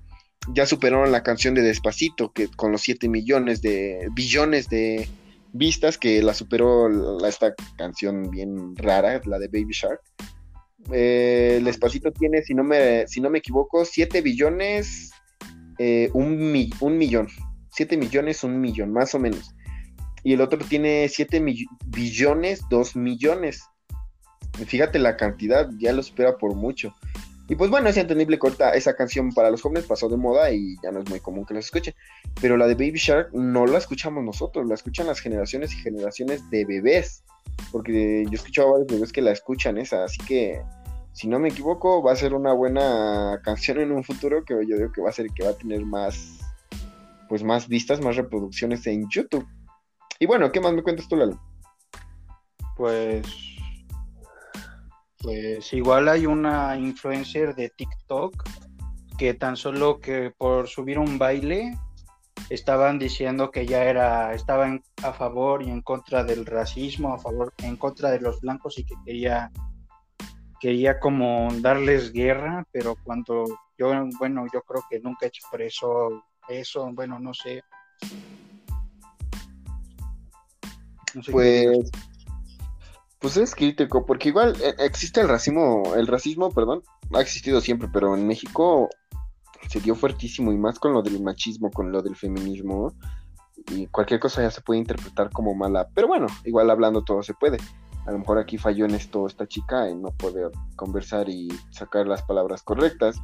ya 0.52 0.66
superaron 0.66 1.10
la 1.10 1.22
canción 1.22 1.54
de 1.54 1.62
Despacito, 1.62 2.32
que 2.32 2.48
con 2.48 2.70
los 2.70 2.82
7 2.82 3.08
millones 3.08 3.62
de, 3.62 4.08
billones 4.12 4.68
de 4.68 5.08
vistas, 5.52 5.98
que 5.98 6.22
la 6.22 6.34
superó 6.34 6.88
esta 7.26 7.54
canción 7.76 8.30
bien 8.30 8.76
rara, 8.76 9.20
la 9.24 9.38
de 9.38 9.48
Baby 9.48 9.72
Shark 9.72 10.00
eh, 10.92 11.56
el 11.58 11.64
Despacito 11.64 12.12
tiene, 12.12 12.42
si 12.42 12.54
no 12.54 12.64
me, 12.64 13.06
si 13.06 13.20
no 13.20 13.30
me 13.30 13.38
equivoco, 13.38 13.84
7 13.84 14.20
billones, 14.22 15.12
eh, 15.78 16.10
un, 16.12 16.54
un, 16.80 16.98
millón. 16.98 17.28
7 17.70 17.96
millones, 17.96 18.44
un 18.44 18.60
millón, 18.60 18.92
más 18.92 19.14
o 19.14 19.18
menos. 19.18 19.54
Y 20.22 20.34
el 20.34 20.40
otro 20.40 20.58
tiene 20.58 21.08
7 21.08 21.42
billones, 21.86 22.62
2 22.68 22.96
millones. 22.96 23.62
Fíjate 24.66 24.98
la 24.98 25.16
cantidad, 25.16 25.70
ya 25.78 25.92
lo 25.92 26.02
supera 26.02 26.36
por 26.36 26.54
mucho. 26.54 26.94
Y 27.50 27.56
pues 27.56 27.68
bueno, 27.68 27.88
es 27.88 27.96
entendible 27.96 28.38
corta 28.38 28.74
esa 28.74 28.94
canción 28.94 29.32
para 29.32 29.50
los 29.50 29.60
jóvenes 29.60 29.84
pasó 29.84 30.08
de 30.08 30.16
moda 30.16 30.52
y 30.52 30.76
ya 30.84 30.92
no 30.92 31.00
es 31.00 31.10
muy 31.10 31.18
común 31.18 31.44
que 31.44 31.52
la 31.52 31.58
escuchen. 31.58 31.92
Pero 32.40 32.56
la 32.56 32.68
de 32.68 32.74
Baby 32.74 32.94
Shark 32.94 33.32
no 33.32 33.66
la 33.66 33.78
escuchamos 33.78 34.22
nosotros, 34.22 34.68
la 34.68 34.74
escuchan 34.74 35.08
las 35.08 35.18
generaciones 35.18 35.72
y 35.72 35.78
generaciones 35.78 36.48
de 36.48 36.64
bebés. 36.64 37.24
porque 37.72 38.22
yo 38.26 38.30
he 38.30 38.34
escuchado 38.36 38.70
varios 38.70 38.86
videos 38.86 39.12
que 39.12 39.20
la 39.20 39.32
escuchan 39.32 39.78
esa, 39.78 40.04
así 40.04 40.18
que 40.24 40.62
si 41.12 41.26
no 41.26 41.40
me 41.40 41.48
equivoco 41.48 42.04
va 42.04 42.12
a 42.12 42.16
ser 42.16 42.34
una 42.34 42.52
buena 42.52 43.40
canción 43.42 43.80
en 43.80 43.90
un 43.90 44.04
futuro 44.04 44.44
que 44.44 44.54
yo 44.64 44.76
digo 44.76 44.92
que 44.92 45.02
va 45.02 45.10
a 45.10 45.12
ser 45.12 45.26
que 45.34 45.42
va 45.42 45.50
a 45.50 45.56
tener 45.56 45.84
más 45.84 46.38
pues 47.28 47.42
más 47.42 47.66
vistas, 47.66 48.00
más 48.00 48.14
reproducciones 48.14 48.86
en 48.86 49.08
YouTube. 49.10 49.46
Y 50.20 50.26
bueno, 50.26 50.52
¿qué 50.52 50.60
más 50.60 50.72
me 50.72 50.84
cuentas 50.84 51.08
tú, 51.08 51.16
Lalo? 51.16 51.40
Pues 52.76 53.49
pues 55.20 55.72
igual 55.72 56.08
hay 56.08 56.26
una 56.26 56.76
influencer 56.76 57.54
de 57.54 57.70
TikTok 57.70 58.42
que 59.18 59.34
tan 59.34 59.56
solo 59.56 60.00
que 60.00 60.32
por 60.36 60.66
subir 60.66 60.98
un 60.98 61.18
baile 61.18 61.76
estaban 62.48 62.98
diciendo 62.98 63.50
que 63.50 63.66
ya 63.66 63.84
era, 63.84 64.34
estaba 64.34 64.78
a 65.02 65.12
favor 65.12 65.62
y 65.62 65.70
en 65.70 65.82
contra 65.82 66.24
del 66.24 66.46
racismo, 66.46 67.12
a 67.12 67.18
favor, 67.18 67.52
en 67.58 67.76
contra 67.76 68.10
de 68.10 68.20
los 68.20 68.40
blancos 68.40 68.78
y 68.78 68.84
que 68.84 68.94
quería, 69.04 69.52
quería 70.58 70.98
como 70.98 71.48
darles 71.60 72.12
guerra, 72.12 72.64
pero 72.72 72.96
cuando 73.04 73.44
yo, 73.76 73.92
bueno, 74.18 74.46
yo 74.52 74.62
creo 74.62 74.82
que 74.88 75.00
nunca 75.00 75.30
por 75.50 75.60
eso, 75.60 76.90
bueno, 76.92 77.18
no 77.18 77.34
sé. 77.34 77.62
pues, 81.30 81.90
pues 83.20 83.36
es 83.36 83.54
crítico, 83.54 84.06
porque 84.06 84.30
igual 84.30 84.56
eh, 84.62 84.74
existe 84.78 85.20
el 85.20 85.28
racismo, 85.28 85.94
el 85.94 86.06
racismo, 86.06 86.50
perdón, 86.50 86.82
ha 87.14 87.20
existido 87.20 87.60
siempre, 87.60 87.88
pero 87.92 88.16
en 88.16 88.26
México 88.26 88.88
se 89.68 89.80
dio 89.80 89.94
fuertísimo 89.94 90.52
y 90.52 90.56
más 90.56 90.78
con 90.78 90.94
lo 90.94 91.02
del 91.02 91.22
machismo, 91.22 91.70
con 91.70 91.92
lo 91.92 92.02
del 92.02 92.16
feminismo. 92.16 92.94
Y 93.70 93.86
cualquier 93.88 94.20
cosa 94.20 94.42
ya 94.42 94.50
se 94.50 94.62
puede 94.62 94.80
interpretar 94.80 95.30
como 95.30 95.54
mala. 95.54 95.88
Pero 95.94 96.08
bueno, 96.08 96.26
igual 96.44 96.70
hablando 96.70 97.04
todo 97.04 97.22
se 97.22 97.34
puede. 97.34 97.58
A 98.06 98.12
lo 98.12 98.18
mejor 98.18 98.38
aquí 98.38 98.56
falló 98.56 98.86
en 98.86 98.94
esto 98.94 99.26
esta 99.26 99.46
chica 99.46 99.86
en 99.88 100.00
no 100.00 100.08
poder 100.12 100.50
conversar 100.76 101.28
y 101.28 101.48
sacar 101.70 102.06
las 102.06 102.22
palabras 102.22 102.62
correctas. 102.62 103.20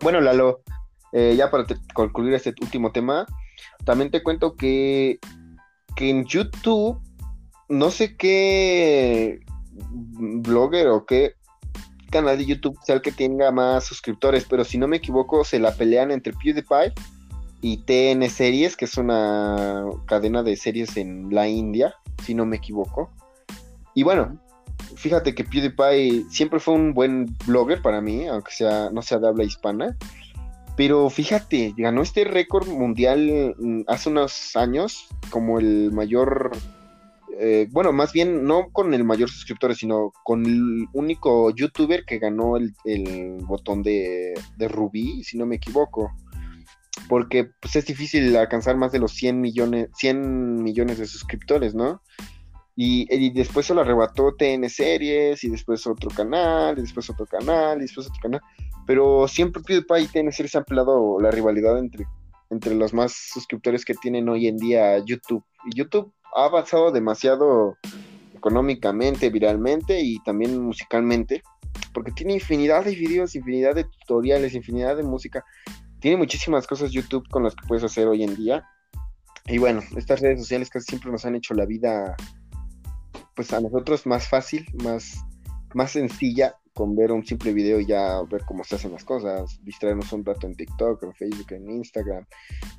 Bueno, 0.00 0.20
Lalo, 0.20 0.62
eh, 1.12 1.34
ya 1.36 1.50
para 1.50 1.66
concluir 1.94 2.32
este 2.34 2.54
último 2.62 2.92
tema, 2.92 3.26
también 3.84 4.12
te 4.12 4.22
cuento 4.22 4.54
que, 4.54 5.18
que 5.96 6.10
en 6.10 6.24
YouTube, 6.24 7.00
no 7.70 7.90
sé 7.90 8.16
qué 8.16 9.40
blogger 9.72 10.88
o 10.88 11.06
qué 11.06 11.34
canal 12.10 12.36
de 12.36 12.44
YouTube 12.44 12.76
sea 12.84 12.96
el 12.96 13.02
que 13.02 13.12
tenga 13.12 13.50
más 13.52 13.84
suscriptores, 13.84 14.44
pero 14.44 14.64
si 14.64 14.76
no 14.76 14.88
me 14.88 14.96
equivoco, 14.96 15.44
se 15.44 15.60
la 15.60 15.72
pelean 15.72 16.10
entre 16.10 16.32
PewDiePie 16.32 16.92
y 17.62 17.78
TN 17.78 18.28
Series, 18.28 18.76
que 18.76 18.86
es 18.86 18.96
una 18.96 19.84
cadena 20.06 20.42
de 20.42 20.56
series 20.56 20.96
en 20.96 21.32
la 21.32 21.48
India, 21.48 21.94
si 22.24 22.34
no 22.34 22.44
me 22.44 22.56
equivoco. 22.56 23.12
Y 23.94 24.02
bueno, 24.02 24.40
fíjate 24.96 25.34
que 25.34 25.44
PewDiePie 25.44 26.24
siempre 26.28 26.58
fue 26.58 26.74
un 26.74 26.92
buen 26.92 27.36
blogger 27.46 27.80
para 27.80 28.00
mí, 28.00 28.26
aunque 28.26 28.52
sea 28.52 28.90
no 28.90 29.00
sea 29.02 29.18
de 29.18 29.28
habla 29.28 29.44
hispana. 29.44 29.96
Pero 30.76 31.08
fíjate, 31.08 31.74
ganó 31.76 32.02
este 32.02 32.24
récord 32.24 32.66
mundial 32.66 33.54
mm, 33.58 33.82
hace 33.86 34.08
unos 34.08 34.56
años 34.56 35.06
como 35.30 35.60
el 35.60 35.92
mayor 35.92 36.52
eh, 37.38 37.68
bueno, 37.70 37.92
más 37.92 38.12
bien 38.12 38.44
no 38.44 38.70
con 38.72 38.92
el 38.94 39.04
mayor 39.04 39.30
suscriptor, 39.30 39.74
sino 39.74 40.12
con 40.24 40.44
el 40.44 40.86
único 40.92 41.50
youtuber 41.54 42.04
que 42.04 42.18
ganó 42.18 42.56
el, 42.56 42.74
botón 43.42 43.82
de, 43.82 44.34
de, 44.56 44.68
Rubí, 44.68 45.22
si 45.24 45.38
no 45.38 45.46
me 45.46 45.56
equivoco. 45.56 46.10
Porque 47.08 47.50
pues, 47.60 47.76
es 47.76 47.86
difícil 47.86 48.36
alcanzar 48.36 48.76
más 48.76 48.92
de 48.92 48.98
los 48.98 49.12
100 49.12 49.40
millones, 49.40 49.88
100 49.96 50.62
millones 50.62 50.98
de 50.98 51.06
suscriptores, 51.06 51.74
¿no? 51.74 52.02
Y, 52.76 53.30
después 53.30 53.66
se 53.66 53.74
lo 53.74 53.82
arrebató 53.82 54.34
TN 54.36 54.68
Series, 54.70 55.44
y 55.44 55.50
después 55.50 55.86
otro 55.86 56.08
canal, 56.10 56.78
y 56.78 56.82
después 56.82 57.10
otro 57.10 57.26
canal, 57.26 57.78
y 57.78 57.82
después 57.82 58.06
otro 58.06 58.20
canal. 58.22 58.40
Pero 58.86 59.28
siempre 59.28 59.62
PewDiePie 59.62 60.02
y 60.02 60.06
TN 60.06 60.32
Series 60.32 60.56
han 60.56 60.64
pelado 60.64 61.20
la 61.20 61.30
rivalidad 61.30 61.78
entre, 61.78 62.06
entre 62.48 62.74
los 62.74 62.94
más 62.94 63.12
suscriptores 63.12 63.84
que 63.84 63.94
tienen 63.94 64.28
hoy 64.28 64.46
en 64.46 64.56
día 64.56 64.98
YouTube. 65.04 65.44
Y 65.66 65.76
YouTube 65.76 66.12
ha 66.34 66.44
avanzado 66.44 66.90
demasiado 66.92 67.76
económicamente, 68.34 69.30
viralmente 69.30 70.00
y 70.00 70.18
también 70.22 70.60
musicalmente, 70.62 71.42
porque 71.92 72.12
tiene 72.12 72.34
infinidad 72.34 72.84
de 72.84 72.94
videos, 72.94 73.34
infinidad 73.34 73.74
de 73.74 73.84
tutoriales, 73.84 74.54
infinidad 74.54 74.96
de 74.96 75.02
música. 75.02 75.44
Tiene 76.00 76.16
muchísimas 76.16 76.66
cosas 76.66 76.90
YouTube 76.90 77.28
con 77.28 77.44
las 77.44 77.54
que 77.54 77.66
puedes 77.66 77.84
hacer 77.84 78.08
hoy 78.08 78.24
en 78.24 78.34
día. 78.34 78.64
Y 79.46 79.58
bueno, 79.58 79.82
estas 79.96 80.20
redes 80.20 80.40
sociales 80.40 80.70
casi 80.70 80.86
siempre 80.86 81.10
nos 81.10 81.24
han 81.26 81.34
hecho 81.34 81.54
la 81.54 81.66
vida, 81.66 82.16
pues 83.34 83.52
a 83.52 83.60
nosotros 83.60 84.06
más 84.06 84.28
fácil, 84.28 84.66
más, 84.82 85.16
más 85.74 85.92
sencilla 85.92 86.59
con 86.74 86.94
ver 86.96 87.12
un 87.12 87.24
simple 87.24 87.52
video 87.52 87.80
y 87.80 87.86
ya 87.86 88.22
ver 88.30 88.44
cómo 88.44 88.64
se 88.64 88.76
hacen 88.76 88.92
las 88.92 89.04
cosas, 89.04 89.60
distraernos 89.64 90.12
un 90.12 90.24
rato 90.24 90.46
en 90.46 90.54
TikTok, 90.54 91.02
en 91.02 91.14
Facebook, 91.14 91.52
en 91.52 91.70
Instagram, 91.70 92.24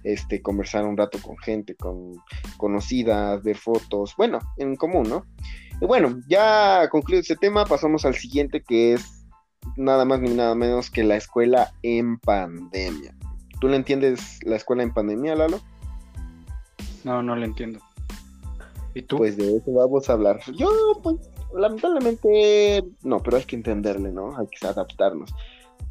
este, 0.03 0.41
conversar 0.41 0.85
un 0.85 0.97
rato 0.97 1.19
con 1.21 1.37
gente, 1.37 1.75
con 1.75 2.13
conocidas, 2.57 3.43
ver 3.43 3.57
fotos, 3.57 4.15
bueno, 4.17 4.39
en 4.57 4.75
común, 4.75 5.09
¿no? 5.09 5.25
Y 5.81 5.85
bueno, 5.85 6.19
ya 6.27 6.87
concluido 6.89 7.21
este 7.21 7.35
tema, 7.35 7.65
pasamos 7.65 8.05
al 8.05 8.15
siguiente 8.15 8.63
que 8.63 8.93
es 8.93 9.25
nada 9.77 10.05
más 10.05 10.21
ni 10.21 10.29
nada 10.29 10.55
menos 10.55 10.89
que 10.89 11.03
la 11.03 11.15
escuela 11.15 11.73
en 11.81 12.17
pandemia. 12.19 13.15
¿Tú 13.59 13.67
le 13.67 13.75
entiendes 13.75 14.39
la 14.43 14.55
escuela 14.55 14.83
en 14.83 14.93
pandemia, 14.93 15.35
Lalo? 15.35 15.59
No, 17.03 17.21
no 17.21 17.35
le 17.35 17.45
entiendo. 17.45 17.79
¿Y 18.93 19.03
tú? 19.03 19.17
Pues 19.17 19.37
de 19.37 19.57
eso 19.57 19.71
vamos 19.71 20.09
a 20.09 20.13
hablar. 20.13 20.39
Yo, 20.57 20.69
pues, 21.01 21.17
lamentablemente 21.55 22.83
no, 23.03 23.19
pero 23.19 23.37
hay 23.37 23.43
que 23.43 23.55
entenderle, 23.55 24.11
¿no? 24.11 24.37
Hay 24.37 24.47
que 24.47 24.65
adaptarnos. 24.65 25.33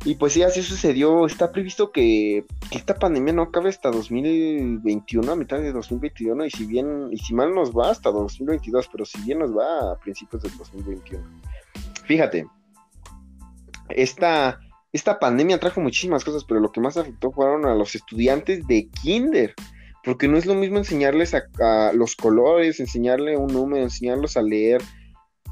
Y 0.04 0.14
pues 0.14 0.32
sí, 0.32 0.42
así 0.42 0.62
sucedió. 0.62 1.26
Está 1.26 1.52
previsto 1.52 1.92
que, 1.92 2.44
esta 2.70 2.94
pandemia 2.94 3.34
no 3.34 3.42
acabe 3.42 3.68
hasta 3.68 3.90
2021, 3.90 5.30
a 5.30 5.36
mitad 5.36 5.58
de 5.58 5.72
2021, 5.72 6.46
y 6.46 6.50
si 6.50 6.64
bien, 6.64 7.08
y 7.10 7.18
si 7.18 7.34
mal 7.34 7.54
nos 7.54 7.76
va, 7.76 7.90
hasta 7.90 8.10
2022, 8.10 8.88
pero 8.90 9.04
si 9.04 9.20
bien 9.22 9.40
nos 9.40 9.56
va 9.56 9.92
a 9.92 9.98
principios 9.98 10.42
del 10.42 10.56
2021. 10.56 11.22
Fíjate, 12.04 12.46
esta, 13.90 14.58
esta 14.92 15.18
pandemia 15.18 15.60
trajo 15.60 15.80
muchísimas 15.82 16.24
cosas, 16.24 16.44
pero 16.44 16.60
lo 16.60 16.72
que 16.72 16.80
más 16.80 16.96
afectó 16.96 17.30
fueron 17.30 17.66
a 17.66 17.74
los 17.74 17.94
estudiantes 17.94 18.66
de 18.66 18.88
kinder. 19.02 19.54
Porque 20.02 20.28
no 20.28 20.38
es 20.38 20.46
lo 20.46 20.54
mismo 20.54 20.78
enseñarles 20.78 21.34
a, 21.34 21.42
a 21.58 21.92
los 21.92 22.16
colores, 22.16 22.80
enseñarle 22.80 23.36
un 23.36 23.52
número, 23.52 23.82
enseñarlos 23.82 24.38
a 24.38 24.42
leer, 24.42 24.80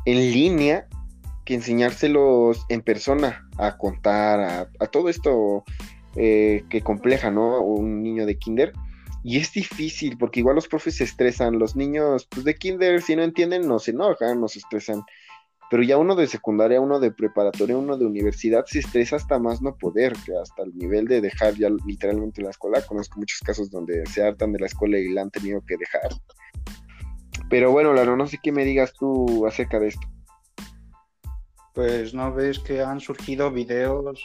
en 0.09 0.33
línea 0.33 0.89
que 1.45 1.53
enseñárselos 1.53 2.65
en 2.71 2.81
persona, 2.81 3.47
a 3.59 3.77
contar, 3.77 4.69
a, 4.81 4.87
todo 4.87 5.11
esto 5.11 5.65
eh, 6.17 6.65
que 6.71 6.81
compleja, 6.81 7.31
¿no? 7.31 7.61
Un 7.61 8.03
niño 8.03 8.25
de 8.25 8.39
kinder. 8.39 8.73
Y 9.23 9.37
es 9.37 9.53
difícil, 9.53 10.17
porque 10.17 10.41
igual 10.41 10.55
los 10.55 10.67
profes 10.67 10.97
se 10.97 11.05
estresan, 11.05 11.59
los 11.59 11.77
niños 11.77 12.27
pues, 12.31 12.45
de 12.45 12.55
kinder, 12.55 13.03
si 13.03 13.17
no 13.17 13.23
entienden, 13.23 13.69
no 13.69 13.79
se 13.79 13.91
enojan, 13.91 14.41
no 14.41 14.49
se 14.49 14.61
estresan. 14.61 15.03
Pero 15.71 15.83
ya 15.83 15.99
uno 15.99 16.15
de 16.15 16.27
secundaria, 16.27 16.81
uno 16.81 17.01
de 17.01 17.11
preparatoria, 17.11 17.77
uno 17.77 17.99
de 17.99 18.07
universidad 18.07 18.65
se 18.65 18.79
estresa 18.79 19.17
hasta 19.17 19.39
más 19.39 19.61
no 19.61 19.77
poder, 19.77 20.15
que 20.25 20.33
hasta 20.41 20.63
el 20.63 20.75
nivel 20.75 21.05
de 21.05 21.21
dejar 21.21 21.55
ya 21.57 21.69
literalmente 21.87 22.41
la 22.41 22.49
escuela. 22.49 22.81
Conozco 22.81 23.19
muchos 23.19 23.41
casos 23.41 23.71
donde 23.71 24.07
se 24.07 24.23
hartan 24.23 24.55
de 24.55 24.61
la 24.61 24.67
escuela 24.67 24.97
y 24.99 25.13
la 25.13 25.21
han 25.21 25.31
tenido 25.31 25.61
que 25.67 25.77
dejar. 25.77 26.09
Pero 27.49 27.73
bueno, 27.73 27.95
Lalo, 27.95 28.17
no 28.17 28.27
sé 28.27 28.39
qué 28.43 28.53
me 28.53 28.65
digas 28.65 28.93
tú 28.93 29.47
acerca 29.47 29.79
de 29.79 29.89
esto. 29.89 30.07
Pues 31.75 32.13
no 32.13 32.33
ves 32.33 32.59
que 32.59 32.83
han 32.83 33.01
surgido 33.01 33.51
videos 33.51 34.21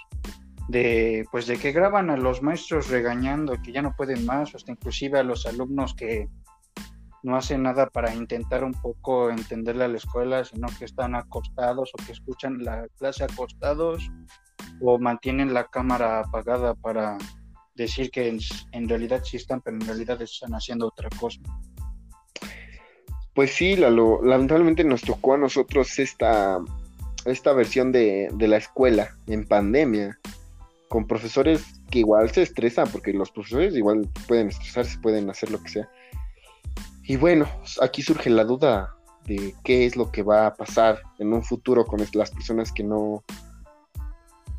de 0.67 1.25
pues 1.31 1.45
de 1.45 1.57
que 1.57 1.71
graban 1.71 2.09
a 2.09 2.17
los 2.17 2.41
maestros 2.41 2.89
regañando 2.89 3.61
que 3.61 3.71
ya 3.71 3.81
no 3.81 3.93
pueden 3.95 4.25
más, 4.25 4.55
hasta 4.55 4.71
inclusive 4.71 5.19
a 5.19 5.23
los 5.23 5.45
alumnos 5.45 5.93
que 5.93 6.29
no 7.21 7.37
hacen 7.37 7.63
nada 7.63 7.89
para 7.89 8.13
intentar 8.13 8.63
un 8.63 8.73
poco 8.73 9.29
entenderle 9.29 9.85
a 9.85 9.87
la 9.87 9.97
escuela, 9.97 10.43
sino 10.43 10.67
que 10.77 10.85
están 10.85 11.15
acostados 11.15 11.91
o 11.93 12.05
que 12.05 12.11
escuchan 12.11 12.63
la 12.63 12.87
clase 12.97 13.23
acostados 13.23 14.09
o 14.81 14.99
mantienen 14.99 15.53
la 15.53 15.65
cámara 15.65 16.19
apagada 16.19 16.75
para 16.75 17.17
decir 17.75 18.11
que 18.11 18.27
en, 18.27 18.39
en 18.71 18.89
realidad 18.89 19.21
sí 19.23 19.37
están, 19.37 19.61
pero 19.61 19.77
en 19.77 19.85
realidad 19.85 20.21
están 20.21 20.53
haciendo 20.53 20.87
otra 20.87 21.09
cosa. 21.17 21.39
Pues 23.33 23.51
sí, 23.51 23.75
lamentablemente 23.75 24.83
nos 24.83 25.01
tocó 25.01 25.33
a 25.33 25.37
nosotros 25.37 25.97
esta, 25.97 26.59
esta 27.25 27.53
versión 27.53 27.91
de, 27.91 28.29
la 28.37 28.57
escuela 28.57 29.15
en 29.27 29.47
pandemia, 29.47 30.19
con 30.87 31.07
profesores 31.07 31.63
que 31.89 31.99
igual 31.99 32.29
se 32.31 32.43
estresan, 32.43 32.87
porque 32.91 33.11
los 33.11 33.31
profesores 33.31 33.75
igual 33.75 34.07
pueden 34.27 34.49
estresarse, 34.49 34.99
pueden 34.99 35.29
hacer 35.29 35.49
lo 35.49 35.61
que 35.63 35.69
sea. 35.69 35.89
Y 37.03 37.15
bueno, 37.15 37.47
aquí 37.81 38.03
surge 38.03 38.29
la 38.29 38.43
duda 38.43 38.95
de 39.25 39.55
qué 39.63 39.85
es 39.85 39.95
lo 39.95 40.11
que 40.11 40.21
va 40.21 40.47
a 40.47 40.53
pasar 40.53 41.01
en 41.17 41.33
un 41.33 41.43
futuro 41.43 41.85
con 41.85 42.05
las 42.13 42.31
personas 42.31 42.71
que 42.71 42.83
no 42.83 43.23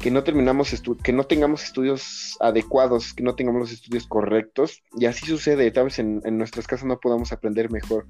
que 0.05 0.11
no 0.11 0.23
terminamos 0.23 0.75
que 1.03 1.15
no 1.15 1.25
tengamos 1.25 1.65
estudios 1.65 2.37
adecuados, 2.39 3.15
que 3.15 3.23
no 3.23 3.37
tengamos 3.37 3.63
los 3.63 3.73
estudios 3.73 4.07
correctos, 4.07 4.83
y 4.99 5.07
así 5.07 5.25
sucede, 5.25 5.71
tal 5.71 5.85
vez 5.85 5.99
en, 5.99 6.21
nuestras 6.37 6.67
casas 6.67 6.85
no 6.85 7.01
podamos 7.01 7.33
aprender 7.33 7.71
mejor 7.71 8.07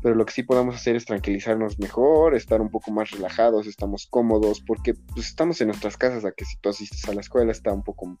pero 0.00 0.14
lo 0.14 0.24
que 0.24 0.32
sí 0.32 0.44
podemos 0.44 0.76
hacer 0.76 0.94
es 0.94 1.04
tranquilizarnos 1.04 1.80
mejor, 1.80 2.36
estar 2.36 2.60
un 2.60 2.70
poco 2.70 2.92
más 2.92 3.10
relajados, 3.10 3.66
estamos 3.66 4.06
cómodos, 4.08 4.60
porque 4.60 4.94
pues, 4.94 5.26
estamos 5.26 5.60
en 5.60 5.68
nuestras 5.68 5.96
casas, 5.96 6.24
a 6.24 6.30
que 6.30 6.44
si 6.44 6.56
tú 6.58 6.68
asistes 6.68 7.08
a 7.08 7.14
la 7.14 7.20
escuela 7.22 7.50
está 7.50 7.72
un 7.72 7.82
poco, 7.82 8.18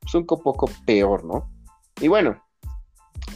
pues, 0.00 0.14
un 0.14 0.26
poco 0.26 0.70
peor, 0.84 1.24
¿no? 1.24 1.50
Y 2.00 2.08
bueno, 2.08 2.42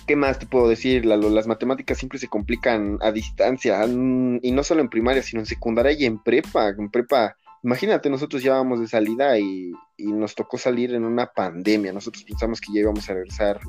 ¿qué 0.06 0.16
más 0.16 0.38
te 0.38 0.46
puedo 0.46 0.68
decir? 0.68 1.04
las 1.04 1.46
matemáticas 1.46 1.96
siempre 1.96 2.18
se 2.18 2.28
complican 2.28 2.98
a 3.02 3.12
distancia, 3.12 3.86
mm, 3.86 4.40
y 4.42 4.52
no 4.52 4.62
solo 4.62 4.80
en 4.80 4.88
primaria, 4.88 5.22
sino 5.22 5.40
en 5.40 5.46
secundaria 5.46 5.92
y 5.92 6.06
en 6.06 6.22
prepa. 6.22 6.70
En 6.70 6.90
prepa, 6.90 7.36
imagínate, 7.62 8.10
nosotros 8.10 8.42
ya 8.42 8.54
vamos 8.54 8.80
de 8.80 8.88
salida 8.88 9.38
y, 9.38 9.72
y 9.96 10.12
nos 10.12 10.34
tocó 10.34 10.58
salir 10.58 10.94
en 10.94 11.04
una 11.04 11.26
pandemia. 11.26 11.92
Nosotros 11.92 12.24
pensamos 12.24 12.60
que 12.60 12.72
ya 12.72 12.80
íbamos 12.80 13.08
a 13.08 13.14
regresar 13.14 13.60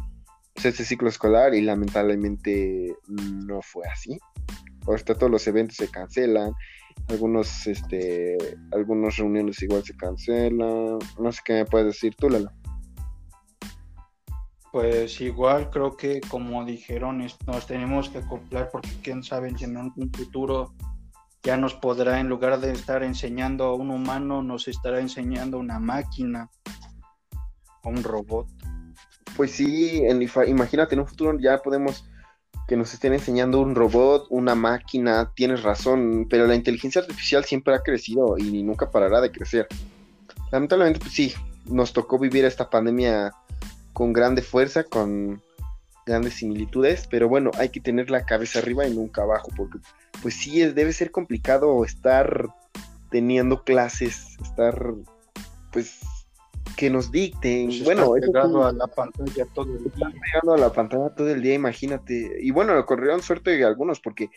pues, 0.54 0.66
este 0.66 0.84
ciclo 0.84 1.10
escolar 1.10 1.54
y 1.54 1.62
lamentablemente 1.62 2.96
no 3.08 3.62
fue 3.62 3.88
así. 3.88 4.18
Ahorita 4.86 5.16
todos 5.16 5.32
los 5.32 5.48
eventos 5.48 5.78
se 5.78 5.90
cancelan, 5.90 6.54
algunos, 7.08 7.68
este, 7.68 8.38
algunas 8.72 9.18
reuniones 9.18 9.62
igual 9.62 9.84
se 9.84 9.96
cancelan. 9.96 11.00
No 11.20 11.32
sé 11.32 11.42
qué 11.46 11.54
me 11.54 11.66
puedes 11.66 11.88
decir 11.88 12.16
tú, 12.16 12.30
Lalo. 12.30 12.52
Pues 14.72 15.20
igual 15.22 15.70
creo 15.72 15.98
que 15.98 16.22
como 16.22 16.64
dijeron, 16.64 17.26
nos 17.48 17.66
tenemos 17.66 18.10
que 18.10 18.20
acoplar 18.20 18.70
porque 18.72 18.92
quién 19.02 19.24
sabe 19.24 19.50
en 19.60 19.78
un 19.78 20.12
futuro 20.14 20.74
ya 21.44 21.58
nos 21.58 21.74
podrá, 21.74 22.20
en 22.20 22.30
lugar 22.30 22.60
de 22.60 22.72
estar 22.72 23.04
enseñando 23.04 23.66
a 23.66 23.76
un 23.76 23.90
humano, 23.90 24.44
nos 24.44 24.68
estará 24.68 25.00
enseñando 25.00 25.58
una 25.58 25.80
máquina 25.80 26.50
o 27.84 27.90
un 27.90 28.04
robot 28.04 28.48
pues 29.40 29.52
sí, 29.52 30.02
imagínate, 30.48 30.96
en 30.96 31.00
un 31.00 31.08
futuro 31.08 31.40
ya 31.40 31.60
podemos 31.60 32.04
que 32.68 32.76
nos 32.76 32.94
estén 32.94 33.14
enseñando 33.14 33.62
un 33.62 33.74
robot, 33.74 34.28
una 34.30 34.54
máquina, 34.54 35.32
tienes 35.34 35.64
razón, 35.64 36.28
pero 36.30 36.46
la 36.46 36.56
inteligencia 36.56 37.00
artificial 37.00 37.46
siempre 37.46 37.74
ha 37.74 37.80
crecido 37.80 38.38
y 38.38 38.62
nunca 38.64 38.92
parará 38.92 39.22
de 39.22 39.32
crecer. 39.32 39.66
Lamentablemente, 40.52 41.00
pues 41.00 41.14
sí, 41.14 41.34
nos 41.64 41.94
tocó 41.94 42.20
vivir 42.20 42.44
esta 42.44 42.70
pandemia 42.70 43.32
con 43.94 44.12
grande 44.12 44.42
fuerza, 44.42 44.84
con 44.84 45.42
grandes 46.10 46.34
similitudes, 46.36 47.08
pero 47.10 47.30
bueno, 47.30 47.52
hay 47.58 47.70
que 47.70 47.80
tener 47.80 48.10
la 48.10 48.26
cabeza 48.26 48.60
arriba 48.60 48.88
y 48.88 48.94
nunca 48.94 49.22
abajo, 49.22 49.50
porque 49.56 49.80
pues 50.22 50.34
sí, 50.34 50.62
es, 50.62 50.76
debe 50.76 50.92
ser 50.92 51.12
complicado 51.12 51.86
estar 51.86 52.50
teniendo 53.10 53.64
clases, 53.64 54.38
estar 54.42 54.94
pues 55.72 56.00
que 56.76 56.90
nos 56.90 57.12
dicten. 57.12 57.68
Pues 57.68 57.84
bueno, 57.84 58.12
pegado 58.14 58.66
a 58.66 58.72
la 58.74 58.88
pantalla 58.88 59.46
todo 59.54 59.72
el 59.74 59.84
día. 59.84 60.12
Pegado 60.34 60.54
a 60.54 60.58
la 60.58 60.72
pantalla 60.72 61.10
todo 61.16 61.30
el 61.30 61.42
día, 61.42 61.54
imagínate. 61.54 62.38
Y 62.42 62.52
bueno, 62.52 62.86
corrieron 62.86 63.22
suerte 63.22 63.52
de 63.52 63.66
algunos 63.66 64.00
porque 64.00 64.30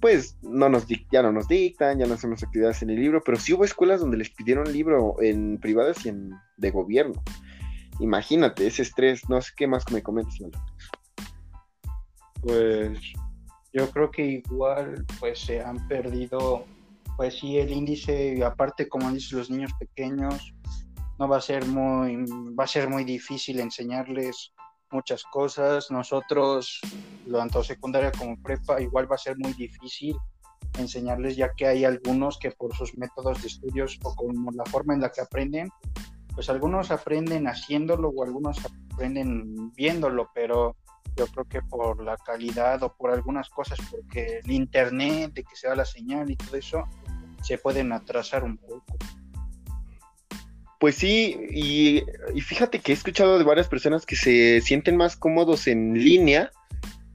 pues 0.00 0.36
no 0.42 0.68
nos 0.68 0.86
ya 0.86 1.22
no 1.22 1.32
nos 1.32 1.48
dictan, 1.48 1.98
ya 1.98 2.06
no 2.06 2.14
hacemos 2.14 2.42
actividades 2.42 2.82
en 2.82 2.90
el 2.90 3.00
libro, 3.00 3.22
pero 3.24 3.38
sí 3.38 3.54
hubo 3.54 3.64
escuelas 3.64 4.00
donde 4.00 4.18
les 4.18 4.30
pidieron 4.30 4.70
libro 4.70 5.16
en 5.20 5.58
privadas 5.58 6.04
y 6.04 6.10
en 6.10 6.30
de 6.58 6.70
gobierno. 6.70 7.22
Imagínate 8.00 8.66
ese 8.66 8.82
estrés, 8.82 9.28
no 9.28 9.40
sé 9.40 9.52
qué 9.56 9.66
más 9.66 9.90
me 9.90 10.02
comentas, 10.02 10.38
Pues 12.44 12.98
yo 13.72 13.90
creo 13.90 14.10
que 14.10 14.42
igual 14.46 15.04
pues 15.18 15.40
se 15.40 15.60
han 15.60 15.88
perdido 15.88 16.64
pues 17.16 17.38
sí 17.38 17.58
el 17.58 17.72
índice 17.72 18.44
aparte 18.44 18.88
como 18.88 19.10
dicen 19.10 19.38
los 19.38 19.50
niños 19.50 19.70
pequeños 19.78 20.52
no 21.18 21.28
va 21.28 21.38
a 21.38 21.40
ser 21.40 21.66
muy, 21.66 22.16
va 22.58 22.64
a 22.64 22.68
ser 22.68 22.88
muy 22.88 23.04
difícil 23.04 23.60
enseñarles 23.60 24.52
muchas 24.90 25.22
cosas. 25.24 25.90
Nosotros, 25.90 26.80
tanto 27.30 27.62
secundaria 27.62 28.12
como 28.12 28.40
prepa, 28.40 28.80
igual 28.80 29.10
va 29.10 29.16
a 29.16 29.18
ser 29.18 29.36
muy 29.38 29.52
difícil 29.52 30.16
enseñarles, 30.78 31.36
ya 31.36 31.52
que 31.54 31.66
hay 31.66 31.84
algunos 31.84 32.38
que 32.38 32.50
por 32.50 32.74
sus 32.74 32.96
métodos 32.96 33.40
de 33.42 33.48
estudios 33.48 33.98
o 34.02 34.14
como 34.14 34.50
la 34.52 34.64
forma 34.64 34.94
en 34.94 35.00
la 35.00 35.10
que 35.10 35.20
aprenden, 35.20 35.68
pues 36.34 36.48
algunos 36.50 36.90
aprenden 36.90 37.46
haciéndolo 37.46 38.08
o 38.08 38.24
algunos 38.24 38.58
aprenden 38.64 39.72
viéndolo, 39.76 40.30
pero 40.34 40.76
yo 41.16 41.26
creo 41.26 41.44
que 41.44 41.62
por 41.62 42.02
la 42.02 42.16
calidad 42.16 42.82
o 42.82 42.94
por 42.94 43.10
algunas 43.10 43.48
cosas, 43.48 43.78
porque 43.90 44.40
el 44.44 44.50
internet, 44.50 45.32
de 45.32 45.44
que 45.44 45.56
se 45.56 45.68
da 45.68 45.76
la 45.76 45.84
señal 45.84 46.30
y 46.30 46.36
todo 46.36 46.56
eso, 46.56 46.84
se 47.42 47.58
pueden 47.58 47.92
atrasar 47.92 48.44
un 48.44 48.56
poco. 48.56 48.96
Pues 50.80 50.96
sí, 50.96 51.36
y, 51.50 52.04
fíjate 52.42 52.80
que 52.80 52.92
he 52.92 52.94
escuchado 52.94 53.38
de 53.38 53.44
varias 53.44 53.68
personas 53.68 54.04
que 54.04 54.16
se 54.16 54.60
sienten 54.60 54.96
más 54.96 55.16
cómodos 55.16 55.66
en 55.66 55.94
línea 55.94 56.50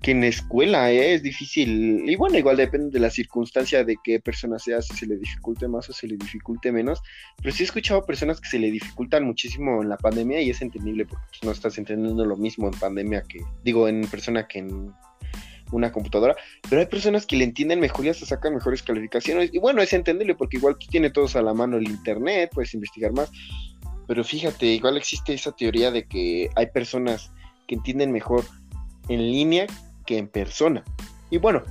que 0.01 0.11
en 0.11 0.23
escuela, 0.23 0.91
¿eh? 0.91 1.13
es 1.13 1.23
difícil. 1.23 2.09
Y 2.09 2.15
bueno, 2.15 2.37
igual 2.37 2.57
depende 2.57 2.89
de 2.89 2.99
la 2.99 3.09
circunstancia 3.09 3.83
de 3.83 3.97
qué 4.03 4.19
persona 4.19 4.57
sea, 4.57 4.81
si 4.81 4.95
se 4.95 5.05
le 5.05 5.17
dificulte 5.17 5.67
más 5.67 5.89
o 5.89 5.93
se 5.93 6.07
le 6.07 6.15
dificulte 6.15 6.71
menos. 6.71 7.01
Pero 7.37 7.53
sí 7.53 7.63
he 7.63 7.65
escuchado 7.65 8.05
personas 8.05 8.39
que 8.39 8.47
se 8.47 8.59
le 8.59 8.71
dificultan 8.71 9.25
muchísimo 9.25 9.81
en 9.81 9.89
la 9.89 9.97
pandemia 9.97 10.41
y 10.41 10.51
es 10.51 10.61
entendible 10.61 11.05
porque 11.05 11.25
pues, 11.29 11.43
no 11.43 11.51
estás 11.51 11.77
entendiendo 11.77 12.25
lo 12.25 12.37
mismo 12.37 12.67
en 12.67 12.79
pandemia 12.79 13.23
que, 13.27 13.39
digo, 13.63 13.87
en 13.87 14.01
persona 14.01 14.47
que 14.47 14.59
en 14.59 14.93
una 15.71 15.91
computadora, 15.91 16.35
pero 16.67 16.81
hay 16.81 16.87
personas 16.87 17.27
que 17.27 17.35
le 17.35 17.43
entienden 17.43 17.79
mejor 17.79 18.05
y 18.05 18.09
hasta 18.09 18.25
sacan 18.25 18.55
mejores 18.55 18.81
calificaciones. 18.81 19.49
Y 19.53 19.59
bueno, 19.59 19.81
es 19.81 19.91
entendible 19.93 20.33
porque 20.33 20.57
igual 20.57 20.77
tú 20.79 20.87
tienes 20.87 21.13
todos 21.13 21.35
a 21.35 21.41
la 21.41 21.53
mano 21.53 21.77
el 21.77 21.87
internet, 21.87 22.51
puedes 22.53 22.73
investigar 22.73 23.11
más. 23.11 23.29
Pero 24.07 24.23
fíjate, 24.23 24.65
igual 24.65 24.97
existe 24.97 25.33
esa 25.33 25.51
teoría 25.51 25.91
de 25.91 26.07
que 26.07 26.49
hay 26.55 26.67
personas 26.67 27.31
que 27.67 27.75
entienden 27.75 28.11
mejor 28.11 28.43
en 29.09 29.19
línea 29.19 29.67
que 30.09 30.17
en 30.17 30.27
persona. 30.27 30.83
Y 31.29 31.37
bueno, 31.37 31.61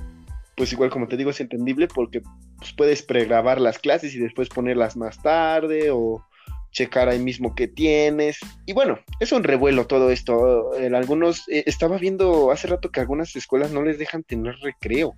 pues 0.55 0.71
igual 0.71 0.89
como 0.89 1.09
te 1.09 1.17
digo 1.17 1.29
es 1.29 1.41
entendible 1.41 1.89
porque 1.89 2.21
pues, 2.57 2.71
puedes 2.71 3.03
pregrabar 3.03 3.59
las 3.59 3.79
clases 3.79 4.15
y 4.15 4.17
después 4.17 4.47
ponerlas 4.47 4.95
más 4.95 5.21
tarde 5.21 5.91
o 5.91 6.23
checar 6.71 7.09
ahí 7.09 7.19
mismo 7.19 7.53
que 7.53 7.67
tienes. 7.67 8.37
Y 8.65 8.71
bueno, 8.71 8.97
es 9.19 9.33
un 9.33 9.43
revuelo 9.43 9.87
todo 9.87 10.09
esto. 10.09 10.71
Algunos, 10.95 11.49
eh, 11.49 11.63
estaba 11.65 11.97
viendo 11.97 12.49
hace 12.51 12.67
rato 12.67 12.91
que 12.91 13.01
algunas 13.01 13.35
escuelas 13.35 13.71
no 13.71 13.83
les 13.83 13.99
dejan 13.99 14.23
tener 14.23 14.55
recreo. 14.61 15.15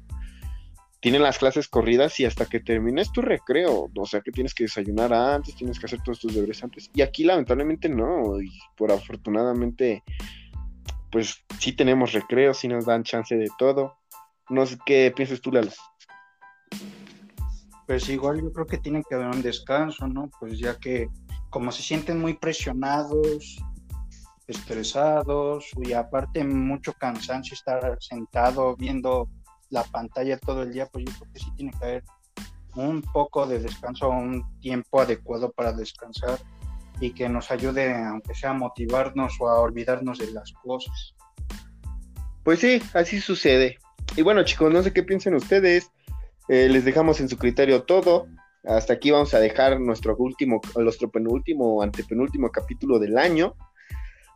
Tienen 0.99 1.21
las 1.21 1.37
clases 1.37 1.67
corridas 1.67 2.19
y 2.19 2.25
hasta 2.25 2.47
que 2.47 2.59
termines 2.59 3.11
tu 3.11 3.21
recreo, 3.21 3.91
o 3.95 4.05
sea 4.05 4.21
que 4.21 4.31
tienes 4.31 4.53
que 4.55 4.63
desayunar 4.63 5.13
antes, 5.13 5.55
tienes 5.55 5.79
que 5.79 5.87
hacer 5.87 5.99
todos 6.03 6.19
tus 6.19 6.33
deberes 6.33 6.63
antes. 6.63 6.89
Y 6.93 7.01
aquí 7.01 7.23
lamentablemente 7.23 7.89
no, 7.89 8.39
y 8.39 8.51
por 8.77 8.91
afortunadamente, 8.91 10.03
pues 11.11 11.43
sí 11.59 11.73
tenemos 11.73 12.13
recreo, 12.13 12.53
sí 12.53 12.67
nos 12.67 12.85
dan 12.85 13.03
chance 13.03 13.35
de 13.35 13.49
todo. 13.57 13.97
No 14.49 14.65
sé 14.65 14.77
qué 14.85 15.11
piensas 15.15 15.41
tú, 15.41 15.51
Lalo. 15.51 15.71
Pues 17.85 18.07
igual 18.09 18.41
yo 18.41 18.51
creo 18.53 18.65
que 18.65 18.77
tiene 18.77 19.03
que 19.07 19.15
haber 19.15 19.27
un 19.27 19.41
descanso, 19.41 20.07
¿no? 20.07 20.29
Pues 20.39 20.57
ya 20.59 20.77
que 20.77 21.09
como 21.49 21.71
se 21.71 21.83
sienten 21.83 22.19
muy 22.21 22.33
presionados, 22.35 23.57
estresados 24.47 25.65
y 25.83 25.93
aparte 25.93 26.43
mucho 26.43 26.93
cansancio 26.93 27.53
estar 27.53 27.97
sentado 27.99 28.75
viendo 28.75 29.29
la 29.69 29.83
pantalla 29.83 30.37
todo 30.37 30.63
el 30.63 30.71
día, 30.71 30.87
pues 30.87 31.05
yo 31.05 31.13
creo 31.13 31.33
que 31.33 31.39
sí 31.39 31.51
tiene 31.55 31.71
que 31.71 31.85
haber 31.85 32.03
un 32.75 33.01
poco 33.01 33.45
de 33.45 33.59
descanso, 33.59 34.09
un 34.09 34.43
tiempo 34.59 35.01
adecuado 35.01 35.51
para 35.51 35.73
descansar 35.73 36.39
y 37.01 37.13
que 37.13 37.27
nos 37.27 37.51
ayude, 37.51 37.93
aunque 37.93 38.33
sea 38.33 38.51
a 38.51 38.53
motivarnos 38.53 39.33
o 39.41 39.49
a 39.49 39.59
olvidarnos 39.59 40.19
de 40.19 40.31
las 40.31 40.53
cosas. 40.53 41.15
Pues 42.43 42.59
sí, 42.59 42.81
así 42.93 43.19
sucede. 43.19 43.77
Y 44.15 44.21
bueno 44.21 44.43
chicos, 44.43 44.71
no 44.71 44.81
sé 44.81 44.93
qué 44.93 45.03
piensen 45.03 45.35
ustedes. 45.35 45.91
Eh, 46.47 46.69
les 46.69 46.85
dejamos 46.85 47.19
en 47.19 47.27
su 47.27 47.37
criterio 47.37 47.83
todo. 47.83 48.27
Hasta 48.63 48.93
aquí 48.93 49.09
vamos 49.09 49.33
a 49.33 49.39
dejar 49.39 49.79
nuestro 49.79 50.15
último, 50.17 50.61
nuestro 50.75 51.09
penúltimo, 51.09 51.81
antepenúltimo 51.81 52.51
capítulo 52.51 52.99
del 52.99 53.17
año. 53.17 53.55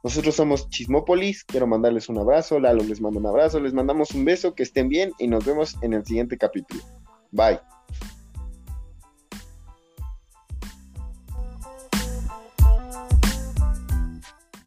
Nosotros 0.03 0.35
somos 0.35 0.69
Chismópolis, 0.69 1.43
quiero 1.43 1.65
mandarles 1.65 2.09
un 2.09 2.19
abrazo, 2.19 2.59
Lalo 2.59 2.83
les 2.83 3.01
mando 3.01 3.19
un 3.19 3.25
abrazo, 3.25 3.59
les 3.59 3.73
mandamos 3.73 4.11
un 4.11 4.23
beso, 4.23 4.53
que 4.53 4.63
estén 4.63 4.87
bien 4.87 5.11
y 5.17 5.27
nos 5.27 5.45
vemos 5.45 5.77
en 5.81 5.93
el 5.93 6.05
siguiente 6.05 6.37
capítulo. 6.37 6.83
Bye. 7.31 7.59